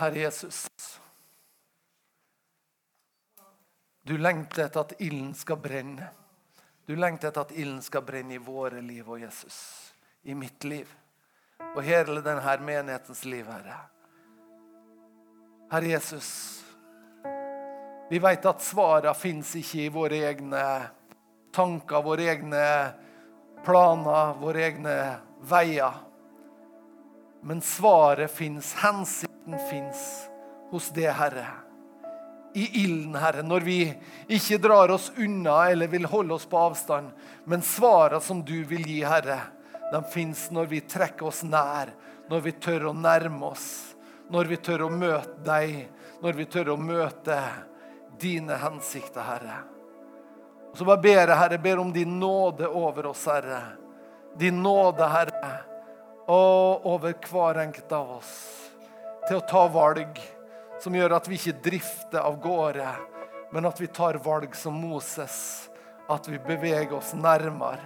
Herre 0.00 0.20
Jesus. 0.20 0.66
Du 4.04 4.16
lengter 4.18 4.66
etter 4.66 4.84
at 4.84 4.92
ilden 5.00 5.32
skal 5.36 5.60
brenne. 5.60 6.10
Du 6.88 6.92
lengter 6.96 7.30
etter 7.30 7.46
at 7.46 7.56
ilden 7.56 7.80
skal 7.84 8.04
brenne 8.04 8.36
i 8.36 8.42
våre 8.42 8.80
liv 8.84 9.08
og 9.08 9.20
Jesus. 9.20 9.56
I 10.22 10.36
mitt 10.36 10.64
liv. 10.64 10.88
Og 11.72 11.82
hele 11.84 12.20
denne 12.24 12.56
menighetens 12.64 13.24
liv, 13.24 13.48
Herre. 13.48 13.80
Herre 15.70 15.86
Jesus, 15.86 16.64
vi 18.10 18.18
vet 18.18 18.46
at 18.46 18.62
svarene 18.62 19.12
fins 19.14 19.52
ikke 19.54 19.84
i 19.84 19.90
våre 19.94 20.16
egne 20.26 20.62
tanker, 21.54 22.02
våre 22.02 22.24
egne 22.32 22.62
planer, 23.62 24.32
våre 24.40 24.64
egne 24.66 24.96
veier. 25.46 26.00
Men 27.46 27.62
svaret 27.62 28.34
fins, 28.34 28.72
hensikten 28.82 29.60
fins 29.70 30.02
hos 30.72 30.88
det, 30.96 31.06
Herre. 31.14 31.46
I 32.54 32.66
ilden, 32.82 33.14
Herre, 33.14 33.46
når 33.46 33.62
vi 33.62 33.78
ikke 34.26 34.58
drar 34.58 34.90
oss 34.90 35.12
unna 35.14 35.68
eller 35.70 35.86
vil 35.92 36.10
holde 36.10 36.34
oss 36.34 36.48
på 36.50 36.58
avstand. 36.58 37.14
Men 37.46 37.62
svarene 37.62 38.18
som 38.18 38.42
du 38.42 38.64
vil 38.66 38.82
gi, 38.90 39.04
Herre, 39.06 39.38
de 39.92 40.02
fins 40.10 40.48
når 40.50 40.66
vi 40.74 40.82
trekker 40.82 41.30
oss 41.30 41.44
nær, 41.46 41.94
når 42.26 42.42
vi 42.48 42.56
tør 42.58 42.90
å 42.90 42.96
nærme 43.06 43.54
oss, 43.54 43.89
når 44.30 44.50
vi 44.50 44.60
tør 44.62 44.86
å 44.86 44.92
møte 44.92 45.40
deg, 45.46 45.80
når 46.22 46.38
vi 46.38 46.46
tør 46.50 46.72
å 46.74 46.78
møte 46.80 47.38
dine 48.20 48.58
hensikter, 48.60 49.24
Herre. 49.24 49.58
Og 50.70 50.78
Så 50.78 50.86
bare 50.86 51.02
ber 51.02 51.18
jeg, 51.18 51.38
Herre, 51.38 51.58
ber 51.58 51.82
om 51.82 51.90
din 51.92 52.18
nåde 52.20 52.68
over 52.68 53.10
oss, 53.10 53.24
Herre. 53.26 53.62
Din 54.38 54.62
nåde, 54.62 55.08
Herre 55.10 55.54
og 56.30 56.86
over 56.86 57.14
hver 57.26 57.58
enkelt 57.64 57.92
av 57.92 58.10
oss 58.20 58.34
til 59.26 59.40
å 59.40 59.46
ta 59.46 59.64
valg 59.72 60.20
som 60.80 60.94
gjør 60.94 61.16
at 61.16 61.26
vi 61.28 61.36
ikke 61.36 61.58
drifter 61.64 62.22
av 62.22 62.38
gårde, 62.40 62.86
men 63.50 63.66
at 63.68 63.80
vi 63.82 63.88
tar 63.90 64.20
valg 64.22 64.54
som 64.56 64.76
Moses. 64.78 65.66
At 66.10 66.26
vi 66.26 66.40
beveger 66.42 66.96
oss 66.96 67.12
nærmere. 67.14 67.84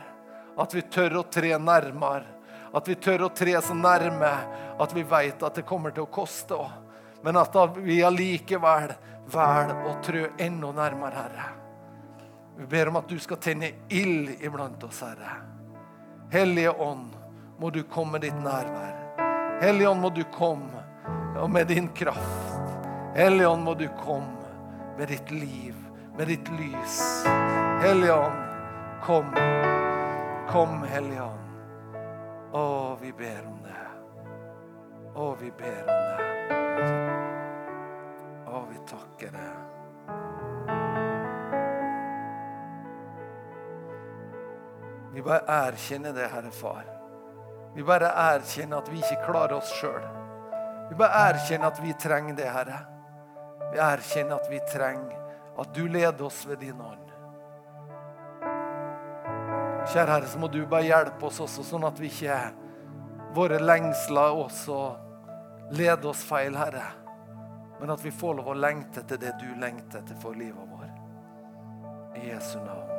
At 0.56 0.72
vi 0.72 0.80
tør 0.88 1.18
å 1.20 1.24
tre 1.28 1.50
nærmere. 1.58 2.33
At 2.74 2.88
vi 2.88 2.96
tør 2.98 3.28
å 3.28 3.32
tre 3.34 3.54
så 3.62 3.74
nærme 3.74 4.30
at 4.82 4.94
vi 4.94 5.04
vet 5.06 5.42
at 5.42 5.60
det 5.60 5.66
kommer 5.66 5.94
til 5.94 6.06
å 6.06 6.10
koste. 6.10 6.58
Men 7.22 7.38
at 7.38 7.54
vi 7.78 8.02
allikevel 8.04 8.94
velger 9.30 9.86
å 9.88 9.94
trø 10.04 10.24
enda 10.42 10.72
nærmere, 10.74 11.14
Herre. 11.14 11.50
Vi 12.58 12.66
ber 12.70 12.90
om 12.90 12.98
at 13.00 13.08
du 13.08 13.18
skal 13.18 13.40
tenne 13.42 13.70
ild 13.88 14.42
iblant 14.44 14.82
oss, 14.86 15.00
Herre. 15.06 15.38
Hellige 16.34 16.74
Ånd 16.82 17.14
må 17.58 17.70
du 17.70 17.82
komme 17.82 18.18
med 18.18 18.26
ditt 18.26 18.38
nærvær. 18.42 18.92
Hellige 19.62 19.88
Ånd, 19.88 20.02
må 20.02 20.10
du 20.10 20.24
komme 20.34 20.82
og 21.38 21.50
med 21.50 21.70
din 21.70 21.88
kraft. 21.94 22.58
Hellige 23.14 23.48
Ånd, 23.48 23.64
må 23.64 23.74
du 23.78 23.86
komme 24.02 24.50
med 24.98 25.08
ditt 25.08 25.30
liv, 25.30 25.78
med 26.18 26.28
ditt 26.30 26.50
lys. 26.58 26.98
Hellige 27.82 28.18
Ånd, 28.18 28.44
kom. 29.06 29.32
Kom, 30.50 30.82
Hellige 30.90 31.22
Ånd. 31.22 31.43
Vi 33.00 33.12
ber 33.12 33.46
om 33.46 33.62
det. 33.62 33.86
Å, 35.14 35.34
vi 35.40 35.50
ber 35.50 35.82
om 35.82 36.02
det. 36.08 36.56
Å, 38.46 38.62
vi 38.70 38.78
takker 38.88 39.30
det. 39.34 39.50
Vi 45.14 45.22
bare 45.22 45.44
erkjenner 45.68 46.12
det, 46.12 46.26
Herre 46.32 46.50
Far. 46.50 46.88
Vi 47.74 47.82
bare 47.86 48.10
erkjenner 48.24 48.80
at 48.80 48.90
vi 48.90 48.98
ikke 49.02 49.22
klarer 49.26 49.56
oss 49.58 49.70
sjøl. 49.78 50.02
Vi 50.90 50.98
bare 50.98 51.28
erkjenner 51.30 51.70
at 51.70 51.78
vi 51.82 51.94
trenger 51.98 52.34
det, 52.38 52.50
Herre. 52.50 52.80
Vi 53.72 53.78
erkjenner 53.82 54.38
at 54.38 54.50
vi 54.50 54.60
trenger 54.72 55.20
at 55.58 55.74
du 55.74 55.86
leder 55.86 56.26
oss 56.26 56.44
ved 56.48 56.62
din 56.62 56.80
ånd. 56.80 57.00
Kjære 59.92 60.10
Herre, 60.10 60.26
så 60.26 60.38
må 60.38 60.48
du 60.48 60.62
bare 60.66 60.86
hjelpe 60.88 61.26
oss 61.28 61.40
også, 61.44 61.62
sånn 61.66 61.86
at 61.86 61.98
vi 62.00 62.10
ikke 62.10 62.38
våre 63.34 63.58
lengsler 63.58 64.30
også 64.30 64.96
leder 65.74 66.08
oss 66.08 66.22
feil, 66.24 66.56
Herre. 66.56 66.84
Men 67.80 67.90
at 67.90 68.04
vi 68.04 68.12
får 68.14 68.38
lov 68.38 68.52
å 68.52 68.58
lengte 68.58 69.02
etter 69.02 69.18
det 69.18 69.34
du 69.40 69.48
lengter 69.60 70.02
etter 70.02 70.18
for 70.22 70.38
livet 70.38 70.70
vårt. 70.70 71.00
I 72.14 72.28
Jesu 72.30 72.58
navn. 72.62 72.90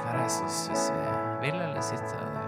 Hva 0.00 0.10
er 0.10 0.18
det 0.18 0.26
ingen 0.26 0.52
utvei 0.74 1.00
vi 1.00 1.46
vil, 1.46 1.60
eller 1.60 1.80
nød. 1.80 2.39